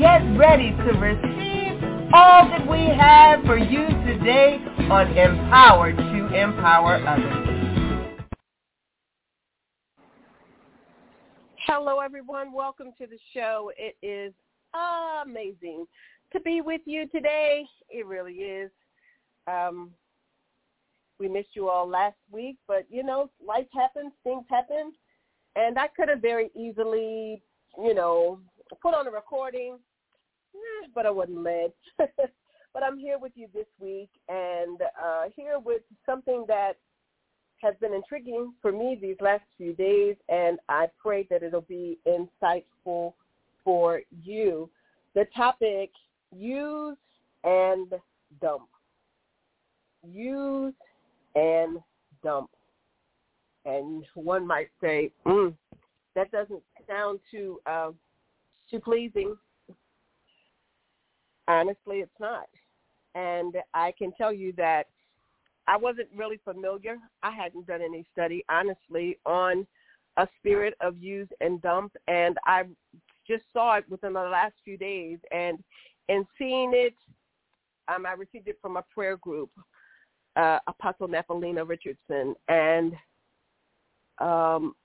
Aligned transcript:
get 0.00 0.22
ready 0.38 0.70
to 0.70 0.92
receive 0.98 1.78
all 2.14 2.48
that 2.48 2.66
we 2.66 2.86
have 2.86 3.44
for 3.44 3.58
you 3.58 3.86
today 4.06 4.58
on 4.90 5.14
Empowered 5.14 5.94
to 5.94 6.34
Empower 6.34 7.06
Others. 7.06 8.38
Hello, 11.66 12.00
everyone. 12.00 12.50
Welcome 12.50 12.92
to 12.96 13.06
the 13.06 13.18
show. 13.34 13.72
It 13.76 13.94
is 14.02 14.32
amazing 15.22 15.84
to 16.32 16.40
be 16.40 16.62
with 16.62 16.80
you 16.86 17.06
today. 17.08 17.66
It 17.90 18.06
really 18.06 18.32
is. 18.32 18.70
Um, 19.46 19.90
we 21.18 21.28
missed 21.28 21.50
you 21.52 21.68
all 21.68 21.86
last 21.86 22.16
week, 22.32 22.56
but 22.66 22.86
you 22.88 23.02
know, 23.02 23.28
life 23.46 23.66
happens, 23.74 24.12
things 24.24 24.46
happen, 24.48 24.92
and 25.56 25.78
I 25.78 25.88
could 25.88 26.08
have 26.08 26.22
very 26.22 26.50
easily, 26.56 27.42
you 27.76 27.94
know, 27.94 28.40
put 28.80 28.94
on 28.94 29.06
a 29.06 29.10
recording 29.10 29.76
but 30.94 31.06
I 31.06 31.10
wasn't 31.10 31.42
led. 31.42 31.72
but 31.98 32.82
I'm 32.82 32.98
here 32.98 33.18
with 33.18 33.32
you 33.34 33.48
this 33.52 33.66
week 33.78 34.10
and 34.28 34.80
uh, 34.82 35.24
here 35.34 35.58
with 35.58 35.82
something 36.06 36.44
that 36.48 36.74
has 37.62 37.74
been 37.80 37.92
intriguing 37.92 38.54
for 38.62 38.72
me 38.72 38.98
these 39.00 39.16
last 39.20 39.42
few 39.58 39.74
days, 39.74 40.16
and 40.28 40.58
I 40.68 40.86
pray 40.98 41.26
that 41.30 41.42
it'll 41.42 41.60
be 41.62 41.98
insightful 42.06 43.12
for 43.64 44.00
you. 44.24 44.70
The 45.14 45.26
topic, 45.36 45.90
use 46.34 46.96
and 47.44 47.92
dump. 48.40 48.68
Use 50.02 50.74
and 51.34 51.78
dump. 52.24 52.50
And 53.66 54.04
one 54.14 54.46
might 54.46 54.70
say, 54.80 55.12
mm, 55.26 55.54
that 56.14 56.30
doesn't 56.30 56.62
sound 56.88 57.20
too 57.30 57.60
uh, 57.66 57.90
too 58.70 58.80
pleasing 58.80 59.36
Honestly, 61.50 61.96
it's 61.96 62.20
not. 62.20 62.46
And 63.16 63.56
I 63.74 63.92
can 63.98 64.12
tell 64.12 64.32
you 64.32 64.52
that 64.56 64.84
I 65.66 65.76
wasn't 65.76 66.06
really 66.14 66.38
familiar. 66.44 66.96
I 67.24 67.32
hadn't 67.32 67.66
done 67.66 67.82
any 67.82 68.06
study, 68.12 68.44
honestly, 68.48 69.18
on 69.26 69.66
a 70.16 70.28
spirit 70.38 70.74
of 70.80 70.96
use 71.02 71.28
and 71.40 71.60
dump. 71.60 71.96
And 72.06 72.38
I 72.46 72.64
just 73.26 73.42
saw 73.52 73.76
it 73.78 73.84
within 73.88 74.12
the 74.12 74.20
last 74.20 74.54
few 74.64 74.76
days. 74.76 75.18
And 75.32 75.58
in 76.08 76.24
seeing 76.38 76.70
it, 76.72 76.94
um, 77.88 78.06
I 78.06 78.12
received 78.12 78.46
it 78.46 78.58
from 78.62 78.76
a 78.76 78.84
prayer 78.94 79.16
group, 79.16 79.50
uh, 80.36 80.60
Apostle 80.68 81.08
Nephelina 81.08 81.68
Richardson, 81.68 82.36
and 82.46 82.92
um, 84.20 84.76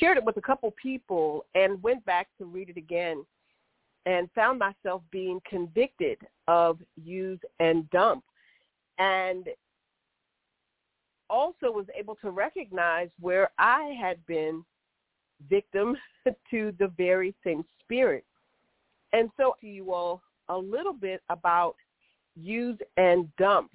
shared 0.00 0.16
it 0.16 0.24
with 0.24 0.38
a 0.38 0.42
couple 0.42 0.74
people 0.82 1.44
and 1.54 1.82
went 1.82 2.02
back 2.06 2.28
to 2.38 2.46
read 2.46 2.70
it 2.70 2.78
again 2.78 3.22
and 4.08 4.30
found 4.34 4.58
myself 4.58 5.02
being 5.10 5.38
convicted 5.46 6.16
of 6.48 6.78
use 6.96 7.38
and 7.60 7.88
dump 7.90 8.24
and 8.98 9.48
also 11.28 11.70
was 11.70 11.84
able 11.94 12.14
to 12.16 12.30
recognize 12.30 13.10
where 13.20 13.50
I 13.58 13.94
had 14.00 14.24
been 14.24 14.64
victim 15.50 15.94
to 16.50 16.72
the 16.78 16.90
very 16.96 17.34
same 17.44 17.66
spirit. 17.82 18.24
And 19.12 19.28
so 19.36 19.56
to 19.60 19.66
you 19.66 19.92
all 19.92 20.22
a 20.48 20.56
little 20.56 20.94
bit 20.94 21.20
about 21.28 21.76
use 22.34 22.78
and 22.96 23.28
dump. 23.36 23.70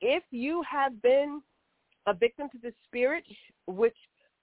If 0.00 0.22
you 0.30 0.62
have 0.70 1.02
been 1.02 1.42
a 2.06 2.14
victim 2.14 2.48
to 2.50 2.58
the 2.62 2.72
spirit, 2.86 3.24
which 3.66 3.96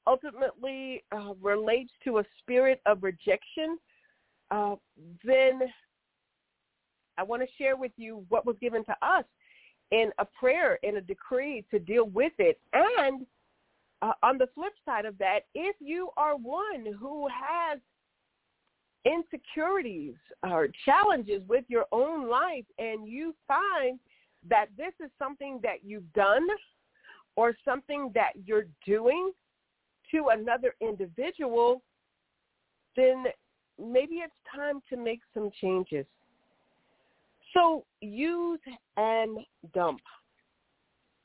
ultimately 0.06 1.02
uh, 1.14 1.34
relates 1.42 1.92
to 2.04 2.18
a 2.18 2.26
spirit 2.42 2.82
of 2.86 3.04
rejection 3.04 3.78
uh, 4.52 4.76
then 5.24 5.62
I 7.18 7.24
want 7.24 7.42
to 7.42 7.48
share 7.58 7.76
with 7.76 7.92
you 7.98 8.26
what 8.30 8.46
was 8.46 8.56
given 8.62 8.84
to 8.86 8.96
us 9.02 9.26
in 9.92 10.12
a 10.20 10.26
prayer, 10.26 10.80
in 10.84 10.98
a 10.98 11.02
decree 11.02 11.66
to 11.72 11.80
deal 11.80 12.06
with 12.06 12.34
it. 12.38 12.60
And 12.74 13.26
uh, 14.02 14.14
on 14.24 14.38
the 14.38 14.48
flip 14.56 14.74
side 14.86 15.06
of 15.06 15.18
that, 15.18 15.40
if 15.54 15.76
you 15.80 16.10
are 16.16 16.36
one 16.38 16.86
who 17.00 17.28
has 17.28 17.80
insecurities 19.06 20.16
or 20.44 20.70
challenges 20.86 21.42
with 21.48 21.66
your 21.68 21.86
own 21.92 22.30
life 22.30 22.66
and 22.78 23.08
you 23.08 23.36
find 23.48 24.00
that 24.48 24.68
this 24.78 24.94
is 25.04 25.12
something 25.18 25.60
that 25.64 25.84
you've 25.84 26.12
done 26.14 26.48
or 27.36 27.54
something 27.66 28.12
that 28.14 28.32
you're 28.46 28.68
doing 28.86 29.32
to 30.12 30.28
another 30.32 30.76
individual, 30.82 31.82
then 32.96 33.26
maybe 33.80 34.16
it's 34.16 34.34
time 34.56 34.82
to 34.90 34.98
make 34.98 35.22
some 35.34 35.50
changes. 35.62 36.06
So 37.54 37.86
use 38.02 38.60
and 38.98 39.40
dump. 39.74 40.02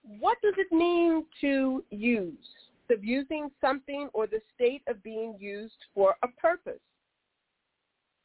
What 0.03 0.39
does 0.43 0.55
it 0.59 0.73
mean 0.73 1.25
to 1.41 1.85
use? 1.91 2.35
The 2.89 2.97
using 3.01 3.51
something 3.61 4.09
or 4.13 4.27
the 4.27 4.41
state 4.55 4.83
of 4.89 5.03
being 5.03 5.37
used 5.39 5.77
for 5.95 6.17
a 6.23 6.29
purpose. 6.29 6.81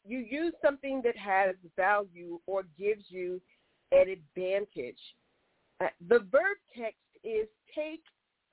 You 0.05 0.19
use 0.19 0.53
something 0.63 1.01
that 1.03 1.17
has 1.17 1.55
value 1.75 2.39
or 2.47 2.63
gives 2.77 3.03
you 3.09 3.41
an 3.91 4.09
advantage. 4.09 4.99
Uh, 5.81 5.87
the 6.09 6.19
verb 6.31 6.57
text 6.77 6.97
is 7.23 7.47
take, 7.75 8.03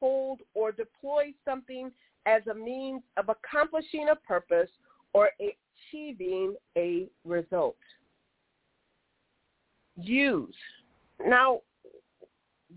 hold, 0.00 0.41
or 0.54 0.70
deploy 0.70 1.32
something 1.44 1.91
as 2.26 2.42
a 2.48 2.54
means 2.54 3.03
of 3.16 3.28
accomplishing 3.28 4.09
a 4.10 4.16
purpose 4.16 4.70
or 5.12 5.31
a, 5.41 5.55
achieving 5.96 6.54
a 6.76 7.08
result. 7.24 7.76
Use. 9.96 10.54
Now, 11.24 11.60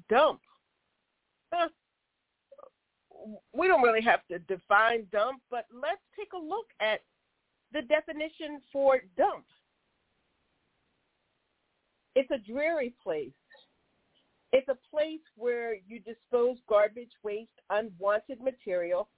dump. 0.10 0.40
we 3.54 3.68
don't 3.68 3.82
really 3.82 4.02
have 4.02 4.22
to 4.32 4.40
define 4.40 5.06
dump, 5.12 5.42
but 5.52 5.66
let's 5.74 6.02
take 6.18 6.32
a 6.34 6.38
look 6.38 6.68
at 6.80 7.02
the 7.74 7.82
definition 7.82 8.62
for 8.72 9.02
dump. 9.18 9.46
It's 12.16 12.32
a 12.32 12.38
dreary 12.38 12.94
place. 13.04 13.32
It's 14.52 14.68
a 14.70 14.78
place 14.90 15.20
where 15.36 15.76
you 15.88 16.00
dispose 16.00 16.58
garbage, 16.68 17.12
waste, 17.24 17.50
unwanted 17.70 18.42
material, 18.42 19.10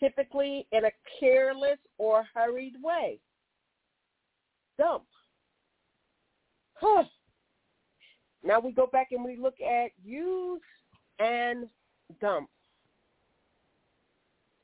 typically 0.00 0.66
in 0.72 0.86
a 0.86 0.90
careless 1.20 1.78
or 1.98 2.24
hurried 2.34 2.74
way 2.82 3.20
dump. 4.78 5.04
Huh. 6.74 7.04
Now 8.44 8.60
we 8.60 8.72
go 8.72 8.86
back 8.86 9.08
and 9.12 9.24
we 9.24 9.36
look 9.36 9.60
at 9.60 9.90
use 10.04 10.60
and 11.18 11.68
dump. 12.20 12.48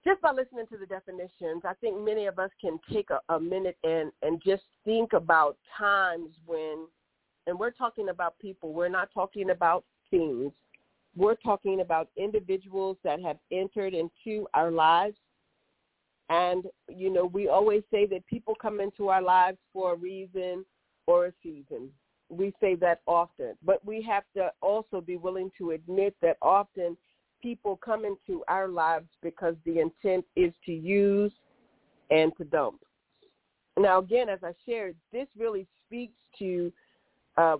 Just 0.04 0.20
by 0.20 0.32
listening 0.32 0.66
to 0.70 0.78
the 0.78 0.86
definitions, 0.86 1.62
I 1.64 1.74
think 1.80 2.00
many 2.00 2.26
of 2.26 2.38
us 2.38 2.50
can 2.60 2.78
take 2.92 3.10
a, 3.10 3.20
a 3.34 3.38
minute 3.38 3.76
and, 3.84 4.10
and 4.22 4.40
just 4.44 4.62
think 4.84 5.12
about 5.12 5.56
times 5.76 6.30
when, 6.46 6.86
and 7.46 7.58
we're 7.58 7.72
talking 7.72 8.08
about 8.08 8.38
people, 8.38 8.72
we're 8.72 8.88
not 8.88 9.10
talking 9.12 9.50
about 9.50 9.84
things. 10.10 10.52
We're 11.16 11.34
talking 11.36 11.80
about 11.80 12.08
individuals 12.16 12.96
that 13.04 13.20
have 13.20 13.38
entered 13.50 13.92
into 13.92 14.46
our 14.54 14.70
lives 14.70 15.16
and, 16.28 16.64
you 16.88 17.10
know, 17.10 17.24
we 17.24 17.48
always 17.48 17.82
say 17.90 18.06
that 18.06 18.26
people 18.26 18.54
come 18.60 18.80
into 18.80 19.08
our 19.08 19.22
lives 19.22 19.58
for 19.72 19.92
a 19.94 19.96
reason 19.96 20.64
or 21.06 21.26
a 21.26 21.32
season. 21.42 21.90
We 22.28 22.52
say 22.60 22.74
that 22.76 23.00
often. 23.06 23.54
But 23.64 23.84
we 23.84 24.02
have 24.02 24.24
to 24.36 24.52
also 24.60 25.00
be 25.00 25.16
willing 25.16 25.50
to 25.58 25.70
admit 25.70 26.14
that 26.20 26.36
often 26.42 26.96
people 27.40 27.78
come 27.82 28.04
into 28.04 28.44
our 28.48 28.68
lives 28.68 29.08
because 29.22 29.54
the 29.64 29.80
intent 29.80 30.26
is 30.36 30.52
to 30.66 30.72
use 30.72 31.32
and 32.10 32.32
to 32.36 32.44
dump. 32.44 32.80
Now, 33.78 34.00
again, 34.00 34.28
as 34.28 34.40
I 34.42 34.52
shared, 34.66 34.96
this 35.12 35.28
really 35.38 35.66
speaks 35.86 36.16
to 36.40 36.72
uh, 37.36 37.56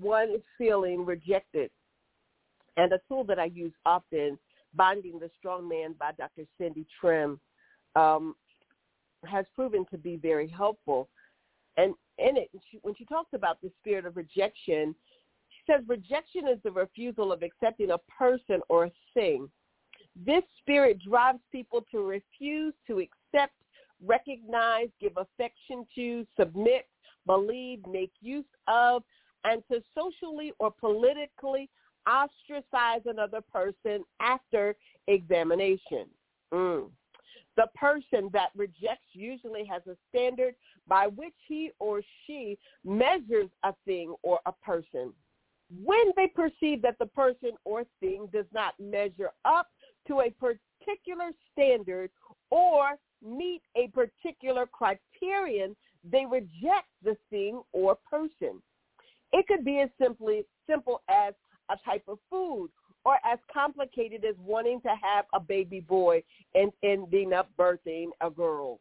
one 0.00 0.36
feeling 0.58 1.04
rejected. 1.04 1.70
And 2.76 2.92
a 2.92 3.00
tool 3.06 3.22
that 3.24 3.38
I 3.38 3.44
use 3.44 3.72
often, 3.84 4.38
Binding 4.74 5.18
the 5.18 5.30
Strong 5.38 5.68
Man 5.68 5.94
by 5.98 6.12
Dr. 6.12 6.44
Cindy 6.58 6.86
Trimm, 7.00 7.38
um, 7.96 8.34
has 9.24 9.46
proven 9.54 9.84
to 9.90 9.98
be 9.98 10.16
very 10.16 10.48
helpful. 10.48 11.08
And 11.76 11.94
in 12.18 12.36
it, 12.36 12.50
she, 12.70 12.78
when 12.82 12.94
she 12.94 13.04
talks 13.04 13.30
about 13.34 13.60
the 13.62 13.70
spirit 13.80 14.04
of 14.04 14.16
rejection, 14.16 14.94
she 15.48 15.72
says 15.72 15.82
rejection 15.86 16.48
is 16.48 16.58
the 16.64 16.70
refusal 16.70 17.32
of 17.32 17.42
accepting 17.42 17.90
a 17.90 17.98
person 17.98 18.60
or 18.68 18.86
a 18.86 18.92
thing. 19.14 19.48
This 20.26 20.42
spirit 20.58 20.98
drives 20.98 21.40
people 21.50 21.84
to 21.90 22.02
refuse 22.02 22.74
to 22.86 22.98
accept, 22.98 23.54
recognize, 24.04 24.88
give 25.00 25.16
affection 25.16 25.86
to, 25.94 26.26
submit, 26.38 26.86
believe, 27.26 27.80
make 27.86 28.12
use 28.20 28.44
of, 28.68 29.02
and 29.44 29.62
to 29.70 29.82
socially 29.96 30.52
or 30.58 30.70
politically 30.70 31.70
ostracize 32.08 33.02
another 33.06 33.40
person 33.40 34.04
after 34.20 34.76
examination. 35.06 36.06
Mm. 36.52 36.90
The 37.56 37.68
person 37.74 38.30
that 38.32 38.50
rejects 38.54 39.08
usually 39.12 39.64
has 39.66 39.82
a 39.86 39.96
standard 40.08 40.54
by 40.88 41.06
which 41.08 41.34
he 41.46 41.70
or 41.78 42.02
she 42.26 42.58
measures 42.84 43.50
a 43.62 43.74
thing 43.84 44.14
or 44.22 44.40
a 44.46 44.52
person. 44.52 45.12
When 45.84 46.12
they 46.16 46.28
perceive 46.28 46.82
that 46.82 46.98
the 46.98 47.06
person 47.06 47.52
or 47.64 47.84
thing 48.00 48.28
does 48.32 48.46
not 48.52 48.74
measure 48.78 49.30
up 49.44 49.68
to 50.08 50.20
a 50.20 50.30
particular 50.30 51.30
standard 51.52 52.10
or 52.50 52.98
meet 53.22 53.62
a 53.76 53.88
particular 53.88 54.66
criterion, 54.66 55.76
they 56.04 56.26
reject 56.26 56.88
the 57.02 57.16
thing 57.30 57.62
or 57.72 57.96
person. 58.10 58.62
It 59.32 59.46
could 59.46 59.64
be 59.64 59.80
as 59.80 59.88
simply 60.00 60.44
simple 60.68 61.02
as 61.08 61.34
a 61.70 61.76
type 61.84 62.04
of 62.08 62.18
food 62.28 62.70
or 63.04 63.18
as 63.24 63.38
complicated 63.52 64.24
as 64.24 64.34
wanting 64.38 64.80
to 64.82 64.90
have 65.02 65.24
a 65.34 65.40
baby 65.40 65.80
boy 65.80 66.22
and 66.54 66.72
ending 66.82 67.32
up 67.32 67.50
birthing 67.58 68.08
a 68.20 68.30
girl 68.30 68.80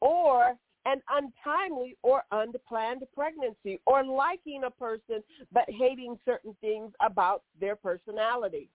or 0.00 0.54
an 0.86 1.00
untimely 1.10 1.96
or 2.02 2.22
unplanned 2.32 3.02
pregnancy 3.16 3.80
or 3.86 4.04
liking 4.04 4.64
a 4.64 4.70
person 4.70 5.22
but 5.52 5.64
hating 5.68 6.18
certain 6.24 6.54
things 6.60 6.92
about 7.00 7.42
their 7.60 7.76
personality. 7.76 8.68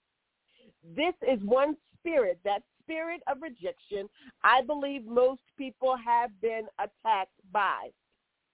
This 0.95 1.13
is 1.27 1.39
one 1.43 1.75
spirit, 1.99 2.39
that 2.45 2.63
spirit 2.81 3.21
of 3.27 3.41
rejection 3.41 4.09
I 4.43 4.61
believe 4.61 5.05
most 5.05 5.41
people 5.57 5.95
have 6.03 6.31
been 6.41 6.63
attacked 6.79 7.39
by. 7.51 7.89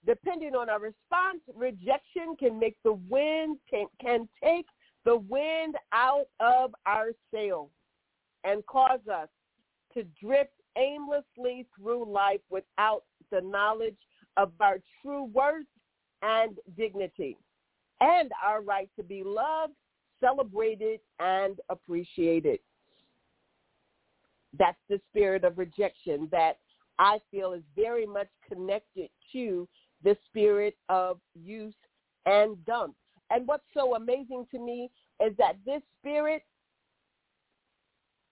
Depending 0.05 0.55
on 0.55 0.69
our 0.69 0.79
response, 0.79 1.41
rejection 1.55 2.35
can 2.37 2.59
make 2.59 2.75
the 2.83 2.93
wind, 3.09 3.57
can, 3.69 3.85
can 3.99 4.27
take 4.43 4.65
the 5.05 5.15
wind 5.15 5.75
out 5.93 6.27
of 6.39 6.73
our 6.85 7.11
sails 7.33 7.69
and 8.43 8.65
cause 8.65 8.99
us 9.11 9.29
to 9.93 10.03
drift 10.21 10.53
aimlessly 10.77 11.65
through 11.77 12.11
life 12.11 12.41
without 12.49 13.03
the 13.31 13.41
knowledge 13.41 13.97
of 14.37 14.51
our 14.59 14.77
true 15.01 15.25
worth 15.25 15.65
and 16.21 16.57
dignity 16.75 17.37
and 18.01 18.31
our 18.43 18.61
right 18.61 18.89
to 18.97 19.03
be 19.03 19.23
loved, 19.23 19.73
celebrated, 20.19 20.99
and 21.19 21.59
appreciated. 21.69 22.59
That's 24.57 24.77
the 24.89 24.99
spirit 25.11 25.43
of 25.43 25.57
rejection 25.57 26.27
that 26.31 26.57
I 26.97 27.19
feel 27.31 27.53
is 27.53 27.63
very 27.75 28.05
much 28.05 28.27
connected 28.47 29.09
to 29.33 29.67
the 30.03 30.17
spirit 30.27 30.75
of 30.89 31.19
use 31.33 31.75
and 32.25 32.63
dump. 32.65 32.95
And 33.29 33.47
what's 33.47 33.63
so 33.73 33.95
amazing 33.95 34.45
to 34.51 34.59
me 34.59 34.89
is 35.23 35.35
that 35.37 35.55
this 35.65 35.81
spirit 35.99 36.43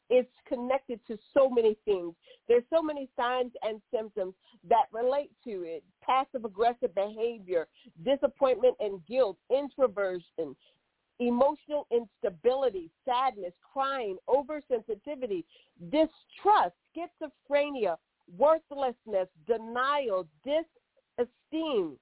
is 0.09 0.25
connected 0.47 0.99
to 1.07 1.17
so 1.33 1.49
many 1.49 1.75
things. 1.85 2.13
There's 2.47 2.63
so 2.71 2.81
many 2.81 3.09
signs 3.15 3.51
and 3.63 3.81
symptoms 3.91 4.33
that 4.69 4.85
relate 4.91 5.31
to 5.45 5.63
it. 5.63 5.83
Passive 6.03 6.45
aggressive 6.45 6.93
behavior, 6.93 7.67
disappointment 8.05 8.75
and 8.79 9.03
guilt, 9.07 9.37
introversion, 9.49 10.55
emotional 11.19 11.87
instability, 11.91 12.91
sadness, 13.05 13.53
crying, 13.71 14.17
oversensitivity, 14.27 15.45
distrust, 15.85 16.75
schizophrenia, 16.95 17.95
worthlessness, 18.37 19.27
denial, 19.47 20.27
disesteem, 20.45 21.93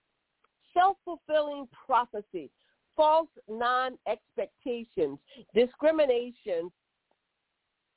self-fulfilling 0.73 1.67
prophecy, 1.85 2.49
false 3.01 3.29
non-expectations, 3.49 5.17
discrimination, 5.55 6.71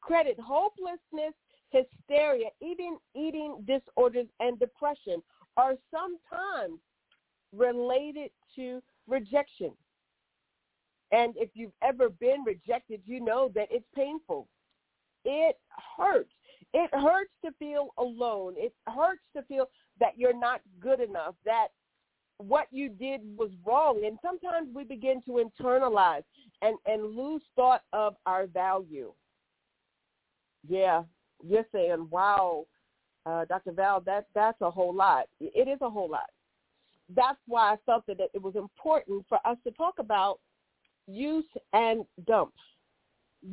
credit 0.00 0.38
hopelessness, 0.40 1.34
hysteria, 1.68 2.46
even 2.62 2.96
eating 3.14 3.62
disorders 3.66 4.28
and 4.40 4.58
depression 4.58 5.22
are 5.58 5.74
sometimes 5.90 6.80
related 7.54 8.30
to 8.56 8.82
rejection. 9.06 9.72
And 11.12 11.34
if 11.36 11.50
you've 11.52 11.76
ever 11.82 12.08
been 12.08 12.42
rejected, 12.46 13.02
you 13.04 13.20
know 13.20 13.50
that 13.54 13.68
it's 13.70 13.84
painful. 13.94 14.48
It 15.26 15.56
hurts. 15.98 16.32
It 16.72 16.88
hurts 16.94 17.30
to 17.44 17.52
feel 17.58 17.88
alone. 17.98 18.54
It 18.56 18.72
hurts 18.86 19.22
to 19.36 19.42
feel 19.42 19.68
that 20.00 20.14
you're 20.16 20.38
not 20.38 20.62
good 20.80 21.00
enough, 21.00 21.34
that 21.44 21.68
what 22.46 22.66
you 22.70 22.88
did 22.88 23.20
was 23.36 23.50
wrong. 23.66 24.02
And 24.04 24.18
sometimes 24.22 24.68
we 24.74 24.84
begin 24.84 25.22
to 25.26 25.44
internalize 25.44 26.22
and, 26.62 26.76
and 26.86 27.16
lose 27.16 27.42
thought 27.56 27.82
of 27.92 28.16
our 28.26 28.46
value. 28.46 29.12
Yeah, 30.68 31.02
you're 31.46 31.66
saying, 31.72 32.08
wow, 32.10 32.66
uh, 33.26 33.44
Dr. 33.46 33.72
Val, 33.72 34.00
that, 34.00 34.26
that's 34.34 34.60
a 34.60 34.70
whole 34.70 34.94
lot. 34.94 35.26
It 35.40 35.68
is 35.68 35.78
a 35.80 35.90
whole 35.90 36.10
lot. 36.10 36.30
That's 37.14 37.38
why 37.46 37.74
I 37.74 37.76
felt 37.84 38.06
that 38.06 38.18
it 38.18 38.40
was 38.40 38.56
important 38.56 39.26
for 39.28 39.38
us 39.46 39.58
to 39.64 39.70
talk 39.72 39.94
about 39.98 40.40
use 41.06 41.44
and 41.72 42.04
dump. 42.26 42.52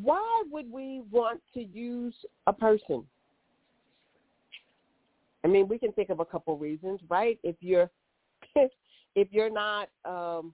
Why 0.01 0.43
would 0.49 0.71
we 0.71 1.01
want 1.11 1.41
to 1.53 1.63
use 1.63 2.15
a 2.47 2.53
person? 2.53 3.03
I 5.43 5.47
mean, 5.47 5.67
we 5.67 5.77
can 5.77 5.91
think 5.91 6.09
of 6.09 6.19
a 6.19 6.25
couple 6.25 6.57
reasons, 6.57 7.01
right? 7.09 7.37
If 7.43 7.55
you're 7.59 7.89
if 9.15 9.27
you're 9.31 9.51
not 9.51 9.89
um, 10.05 10.53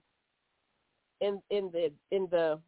in 1.20 1.40
in 1.50 1.70
the 1.72 1.90
in 2.10 2.28
the 2.30 2.58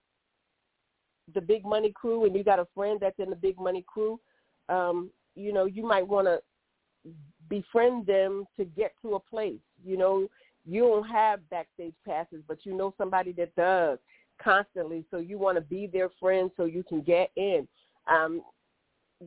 the 1.35 1.41
big 1.41 1.65
money 1.65 1.93
crew 1.93 2.25
and 2.25 2.35
you 2.35 2.43
got 2.43 2.59
a 2.59 2.67
friend 2.75 2.99
that's 3.01 3.19
in 3.19 3.31
the 3.31 3.37
big 3.37 3.59
money 3.59 3.85
crew, 3.87 4.19
um, 4.69 5.11
you 5.37 5.53
know, 5.53 5.67
you 5.67 5.87
might 5.87 6.07
want 6.07 6.27
to 6.27 6.41
befriend 7.49 8.07
them 8.07 8.45
to 8.57 8.65
get 8.65 8.93
to 9.03 9.15
a 9.15 9.21
place. 9.21 9.61
You 9.85 9.97
know, 9.97 10.29
you 10.67 10.83
don't 10.83 11.09
have 11.09 11.49
backstage 11.51 11.95
passes, 12.07 12.43
but 12.47 12.59
you 12.65 12.75
know 12.75 12.95
somebody 12.99 13.33
that 13.33 13.55
does 13.55 13.99
constantly, 14.43 15.05
so 15.11 15.19
you 15.19 15.39
want 15.39 15.57
to 15.57 15.61
be 15.61 15.87
their 15.87 16.11
friend 16.21 16.51
so 16.57 16.65
you 16.65 16.83
can 16.83 17.03
get 17.03 17.31
in. 17.37 17.67
Um, 18.11 18.43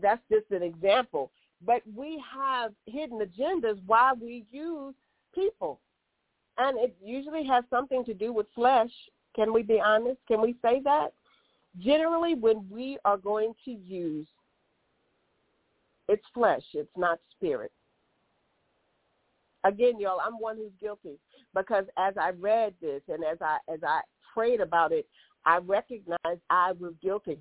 that's 0.01 0.21
just 0.31 0.49
an 0.51 0.63
example. 0.63 1.31
But 1.65 1.81
we 1.95 2.21
have 2.35 2.73
hidden 2.85 3.19
agendas 3.19 3.79
why 3.85 4.13
we 4.19 4.45
use 4.51 4.95
people. 5.33 5.79
And 6.57 6.77
it 6.79 6.95
usually 7.03 7.45
has 7.45 7.63
something 7.69 8.05
to 8.05 8.13
do 8.13 8.31
with 8.31 8.45
flesh. 8.53 8.91
Can 9.35 9.53
we 9.53 9.63
be 9.63 9.79
honest? 9.83 10.19
Can 10.27 10.41
we 10.41 10.55
say 10.61 10.81
that? 10.83 11.13
Generally, 11.79 12.35
when 12.35 12.67
we 12.69 12.97
are 13.03 13.17
going 13.17 13.53
to 13.65 13.71
use, 13.71 14.27
it's 16.07 16.25
flesh. 16.33 16.63
It's 16.73 16.95
not 16.95 17.19
spirit. 17.31 17.71
Again, 19.63 19.99
y'all, 19.99 20.19
I'm 20.23 20.33
one 20.33 20.57
who's 20.57 20.73
guilty 20.79 21.17
because 21.55 21.85
as 21.97 22.15
I 22.17 22.31
read 22.31 22.73
this 22.81 23.01
and 23.07 23.23
as 23.23 23.37
I 23.41 23.57
as 23.71 23.79
I 23.81 24.01
prayed 24.33 24.59
about 24.59 24.91
it, 24.91 25.07
I 25.45 25.57
recognized 25.57 26.41
I 26.49 26.73
was 26.73 26.93
guilty. 27.01 27.39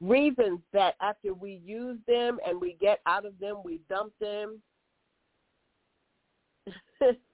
Reasons 0.00 0.60
that 0.72 0.94
after 1.00 1.34
we 1.34 1.60
use 1.64 1.98
them 2.06 2.38
and 2.46 2.60
we 2.60 2.76
get 2.80 3.00
out 3.06 3.26
of 3.26 3.38
them, 3.38 3.56
we 3.64 3.80
dump 3.88 4.12
them. 4.20 4.62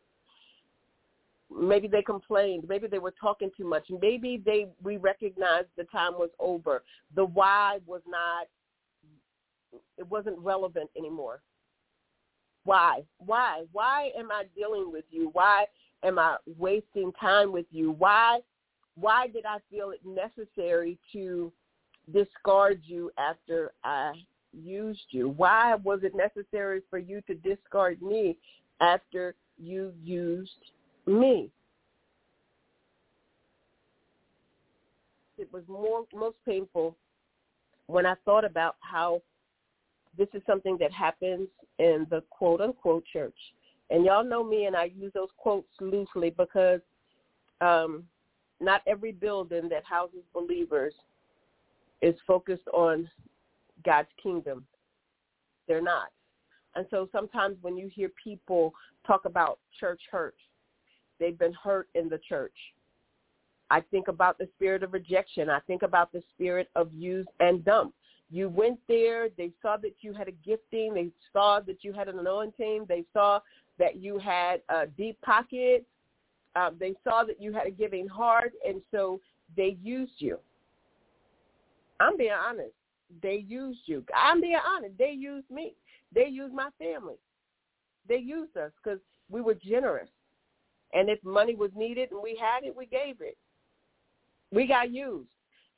maybe 1.56 1.86
they 1.88 2.02
complained 2.02 2.64
maybe 2.68 2.86
they 2.86 2.98
were 2.98 3.14
talking 3.20 3.50
too 3.56 3.68
much 3.68 3.86
maybe 4.00 4.42
they 4.44 4.66
we 4.82 4.96
recognized 4.96 5.68
the 5.76 5.84
time 5.84 6.14
was 6.14 6.30
over. 6.38 6.82
The 7.14 7.24
why 7.24 7.78
was 7.86 8.02
not 8.06 8.46
it 9.96 10.08
wasn't 10.08 10.38
relevant 10.38 10.90
anymore. 10.96 11.42
Why? 12.64 13.02
Why? 13.18 13.64
Why 13.72 14.10
am 14.18 14.30
i 14.30 14.44
dealing 14.56 14.90
with 14.90 15.04
you? 15.10 15.30
Why 15.32 15.66
am 16.02 16.18
i 16.18 16.36
wasting 16.58 17.12
time 17.20 17.52
with 17.52 17.66
you? 17.70 17.92
Why 17.92 18.40
why 18.96 19.28
did 19.28 19.44
i 19.44 19.58
feel 19.70 19.90
it 19.90 20.00
necessary 20.04 20.98
to 21.12 21.52
discard 22.12 22.80
you 22.84 23.10
after 23.18 23.72
i 23.84 24.12
used 24.52 25.06
you? 25.10 25.28
Why 25.28 25.74
was 25.76 26.00
it 26.02 26.14
necessary 26.14 26.82
for 26.90 26.98
you 26.98 27.20
to 27.22 27.34
discard 27.34 28.00
me 28.02 28.36
after 28.80 29.34
you 29.58 29.92
used 30.02 30.50
me. 31.06 31.50
It 35.38 35.52
was 35.52 35.62
more 35.68 36.04
most 36.14 36.36
painful 36.46 36.96
when 37.86 38.06
I 38.06 38.14
thought 38.24 38.44
about 38.44 38.76
how 38.80 39.20
this 40.16 40.28
is 40.32 40.42
something 40.46 40.76
that 40.78 40.92
happens 40.92 41.48
in 41.78 42.06
the 42.10 42.22
quote 42.30 42.60
unquote 42.60 43.04
church. 43.12 43.36
And 43.90 44.04
y'all 44.04 44.24
know 44.24 44.42
me, 44.42 44.64
and 44.64 44.76
I 44.76 44.84
use 44.96 45.12
those 45.14 45.28
quotes 45.36 45.68
loosely 45.80 46.30
because 46.30 46.80
um, 47.60 48.04
not 48.60 48.82
every 48.86 49.12
building 49.12 49.68
that 49.68 49.84
houses 49.84 50.22
believers 50.32 50.94
is 52.00 52.14
focused 52.26 52.66
on 52.72 53.08
God's 53.84 54.08
kingdom. 54.22 54.64
They're 55.68 55.82
not. 55.82 56.08
And 56.74 56.86
so 56.90 57.08
sometimes 57.12 57.56
when 57.62 57.76
you 57.76 57.88
hear 57.88 58.10
people 58.22 58.72
talk 59.06 59.24
about 59.26 59.58
church 59.78 60.00
hurt, 60.10 60.34
they've 61.18 61.38
been 61.38 61.54
hurt 61.54 61.88
in 61.94 62.08
the 62.08 62.18
church. 62.28 62.56
I 63.70 63.80
think 63.80 64.08
about 64.08 64.38
the 64.38 64.48
spirit 64.56 64.82
of 64.82 64.92
rejection. 64.92 65.48
I 65.48 65.60
think 65.60 65.82
about 65.82 66.12
the 66.12 66.22
spirit 66.34 66.68
of 66.76 66.92
use 66.92 67.26
and 67.40 67.64
dump. 67.64 67.94
You 68.30 68.48
went 68.48 68.78
there. 68.88 69.28
They 69.36 69.52
saw 69.62 69.76
that 69.78 69.94
you 70.00 70.12
had 70.12 70.28
a 70.28 70.32
gifting. 70.32 70.94
They 70.94 71.10
saw 71.32 71.60
that 71.60 71.82
you 71.82 71.92
had 71.92 72.08
an 72.08 72.18
anointing. 72.18 72.86
They 72.88 73.04
saw 73.12 73.40
that 73.78 73.96
you 73.96 74.18
had 74.18 74.60
a 74.68 74.86
deep 74.86 75.20
pocket. 75.22 75.86
Um, 76.56 76.76
they 76.78 76.94
saw 77.02 77.24
that 77.24 77.40
you 77.40 77.52
had 77.52 77.66
a 77.66 77.70
giving 77.70 78.06
heart, 78.06 78.52
and 78.66 78.80
so 78.90 79.20
they 79.56 79.76
used 79.82 80.14
you. 80.18 80.38
I'm 82.00 82.16
being 82.16 82.32
honest. 82.32 82.74
They 83.22 83.44
used 83.46 83.80
you. 83.86 84.04
I'm 84.14 84.40
being 84.40 84.58
honest. 84.66 84.94
They 84.98 85.10
used 85.10 85.50
me. 85.50 85.74
They 86.14 86.26
used 86.26 86.54
my 86.54 86.68
family. 86.78 87.16
They 88.08 88.18
used 88.18 88.56
us 88.56 88.70
because 88.82 89.00
we 89.30 89.40
were 89.40 89.54
generous. 89.54 90.08
And 90.94 91.10
if 91.10 91.22
money 91.24 91.54
was 91.54 91.70
needed 91.76 92.12
and 92.12 92.22
we 92.22 92.38
had 92.40 92.64
it, 92.64 92.74
we 92.74 92.86
gave 92.86 93.20
it. 93.20 93.36
We 94.52 94.66
got 94.66 94.90
used. 94.90 95.28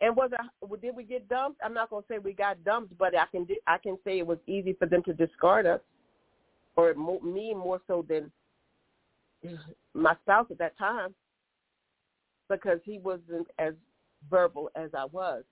And 0.02 0.14
was 0.14 0.30
it, 0.32 0.80
did 0.82 0.94
we 0.94 1.04
get 1.04 1.26
dumped? 1.28 1.61
I'm 1.64 1.73
not 1.73 1.88
to 1.90 2.02
say 2.06 2.18
we 2.18 2.35
got 2.35 2.62
dumped, 2.64 2.96
but 2.99 3.16
I 3.16 3.25
can 3.32 3.46
I 3.66 3.78
can 3.78 3.96
say 4.04 4.18
it 4.18 4.26
was 4.26 4.38
easy 4.46 4.75
for 4.75 4.85
them 4.85 5.02
to 5.04 5.14
discard 5.14 5.66
us, 5.66 5.80
or 6.76 6.92
me 6.94 7.54
more 7.54 7.80
so 7.87 8.04
than 8.06 8.30
my 9.94 10.14
spouse 10.23 10.46
at 10.50 10.58
that 10.58 10.76
time, 10.76 11.14
because 12.50 12.78
he 12.85 12.99
wasn't 12.99 13.46
as 13.58 13.73
verbal 14.30 14.70
as 14.76 14.90
I 14.94 15.06
was. 15.06 15.44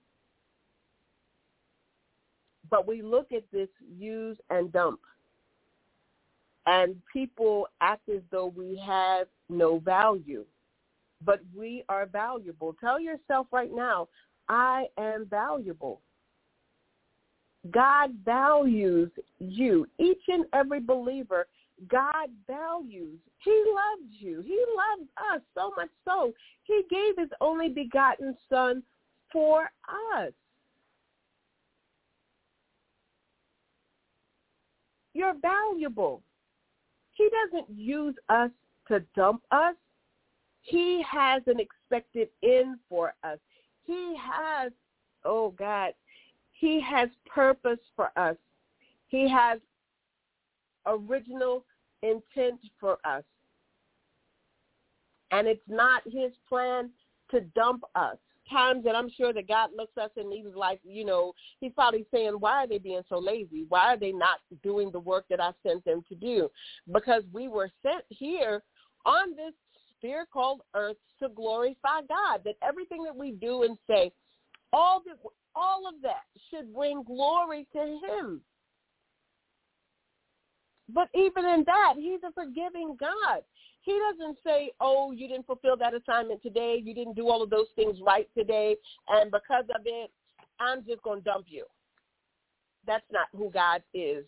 But 2.69 2.87
we 2.87 3.01
look 3.01 3.31
at 3.31 3.43
this 3.51 3.69
use 3.97 4.37
and 4.51 4.71
dump, 4.71 4.99
and 6.67 6.95
people 7.11 7.67
act 7.81 8.09
as 8.09 8.21
though 8.31 8.47
we 8.47 8.81
have 8.85 9.27
no 9.49 9.79
value 9.79 10.45
but 11.25 11.41
we 11.55 11.83
are 11.89 12.05
valuable. 12.05 12.75
Tell 12.79 12.99
yourself 12.99 13.47
right 13.51 13.73
now, 13.73 14.07
I 14.47 14.85
am 14.97 15.25
valuable. 15.29 16.01
God 17.71 18.11
values 18.23 19.09
you. 19.39 19.87
Each 19.97 20.21
and 20.27 20.45
every 20.53 20.79
believer, 20.79 21.47
God 21.89 22.29
values. 22.47 23.17
He 23.39 23.63
loves 23.67 24.13
you. 24.19 24.41
He 24.41 24.63
loves 24.75 25.09
us 25.33 25.41
so 25.55 25.71
much 25.75 25.89
so. 26.05 26.31
He 26.63 26.83
gave 26.89 27.17
his 27.17 27.29
only 27.41 27.69
begotten 27.69 28.37
son 28.49 28.83
for 29.31 29.63
us. 30.15 30.31
You're 35.13 35.35
valuable. 35.41 36.21
He 37.15 37.29
doesn't 37.29 37.77
use 37.77 38.15
us 38.29 38.51
to 38.89 38.99
dump 39.15 39.41
us. 39.51 39.75
He 40.61 41.03
has 41.09 41.41
an 41.47 41.59
expected 41.59 42.29
end 42.43 42.77
for 42.89 43.13
us. 43.23 43.39
He 43.85 44.15
has, 44.19 44.71
oh 45.23 45.51
God, 45.51 45.93
he 46.51 46.81
has 46.81 47.09
purpose 47.25 47.79
for 47.95 48.11
us. 48.17 48.35
He 49.07 49.29
has 49.29 49.59
original 50.85 51.65
intent 52.01 52.59
for 52.79 52.97
us. 53.05 53.23
And 55.31 55.47
it's 55.47 55.67
not 55.67 56.03
his 56.05 56.31
plan 56.47 56.89
to 57.31 57.41
dump 57.41 57.83
us. 57.95 58.17
Times 58.49 58.83
that 58.83 58.95
I'm 58.95 59.09
sure 59.09 59.33
that 59.33 59.47
God 59.47 59.71
looks 59.75 59.93
at 59.97 60.05
us 60.05 60.11
and 60.17 60.31
he's 60.31 60.53
like, 60.55 60.79
you 60.83 61.03
know, 61.03 61.33
he's 61.59 61.73
probably 61.73 62.05
saying, 62.13 62.33
why 62.39 62.63
are 62.63 62.67
they 62.67 62.77
being 62.77 63.01
so 63.09 63.17
lazy? 63.17 63.65
Why 63.69 63.93
are 63.93 63.97
they 63.97 64.11
not 64.11 64.39
doing 64.61 64.91
the 64.91 64.99
work 64.99 65.25
that 65.29 65.41
I 65.41 65.51
sent 65.65 65.83
them 65.83 66.03
to 66.09 66.15
do? 66.15 66.49
Because 66.91 67.23
we 67.33 67.47
were 67.47 67.69
sent 67.81 68.03
here 68.09 68.61
on 69.05 69.31
this 69.35 69.53
sphere 69.97 70.27
called 70.31 70.61
earth 70.75 70.97
to 71.19 71.29
glorify 71.29 72.01
God. 72.07 72.41
That 72.45 72.55
everything 72.61 73.03
that 73.03 73.15
we 73.15 73.31
do 73.31 73.63
and 73.63 73.77
say, 73.87 74.11
all 74.71 75.01
that 75.05 75.17
all 75.55 75.87
of 75.87 75.95
that 76.01 76.25
should 76.49 76.73
bring 76.73 77.03
glory 77.03 77.65
to 77.73 77.79
him. 77.79 78.41
But 80.89 81.09
even 81.15 81.45
in 81.45 81.63
that, 81.65 81.93
he's 81.97 82.19
a 82.27 82.31
forgiving 82.33 82.95
God. 82.99 83.41
He 83.85 83.99
doesn't 84.09 84.39
say, 84.43 84.71
oh, 84.81 85.11
you 85.11 85.27
didn't 85.27 85.45
fulfill 85.45 85.77
that 85.77 85.93
assignment 85.93 86.41
today. 86.41 86.81
You 86.83 86.95
didn't 86.95 87.15
do 87.15 87.29
all 87.29 87.43
of 87.43 87.51
those 87.51 87.67
things 87.75 87.99
right 88.03 88.27
today. 88.35 88.75
And 89.07 89.29
because 89.29 89.65
of 89.75 89.81
it, 89.85 90.11
I'm 90.59 90.83
just 90.83 91.03
going 91.03 91.19
to 91.19 91.23
dump 91.23 91.45
you. 91.47 91.65
That's 92.87 93.05
not 93.11 93.27
who 93.35 93.51
God 93.51 93.83
is. 93.93 94.25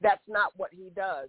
That's 0.00 0.22
not 0.26 0.52
what 0.56 0.70
he 0.72 0.90
does. 0.96 1.28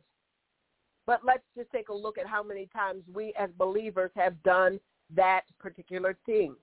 But 1.05 1.21
let's 1.23 1.43
just 1.55 1.71
take 1.71 1.89
a 1.89 1.93
look 1.93 2.17
at 2.17 2.25
how 2.25 2.41
many 2.41 2.67
times 2.73 3.03
we 3.13 3.33
as 3.39 3.49
believers 3.59 4.11
have 4.15 4.41
done 4.41 4.79
that 5.15 5.41
particular 5.59 6.17
thing. 6.25 6.55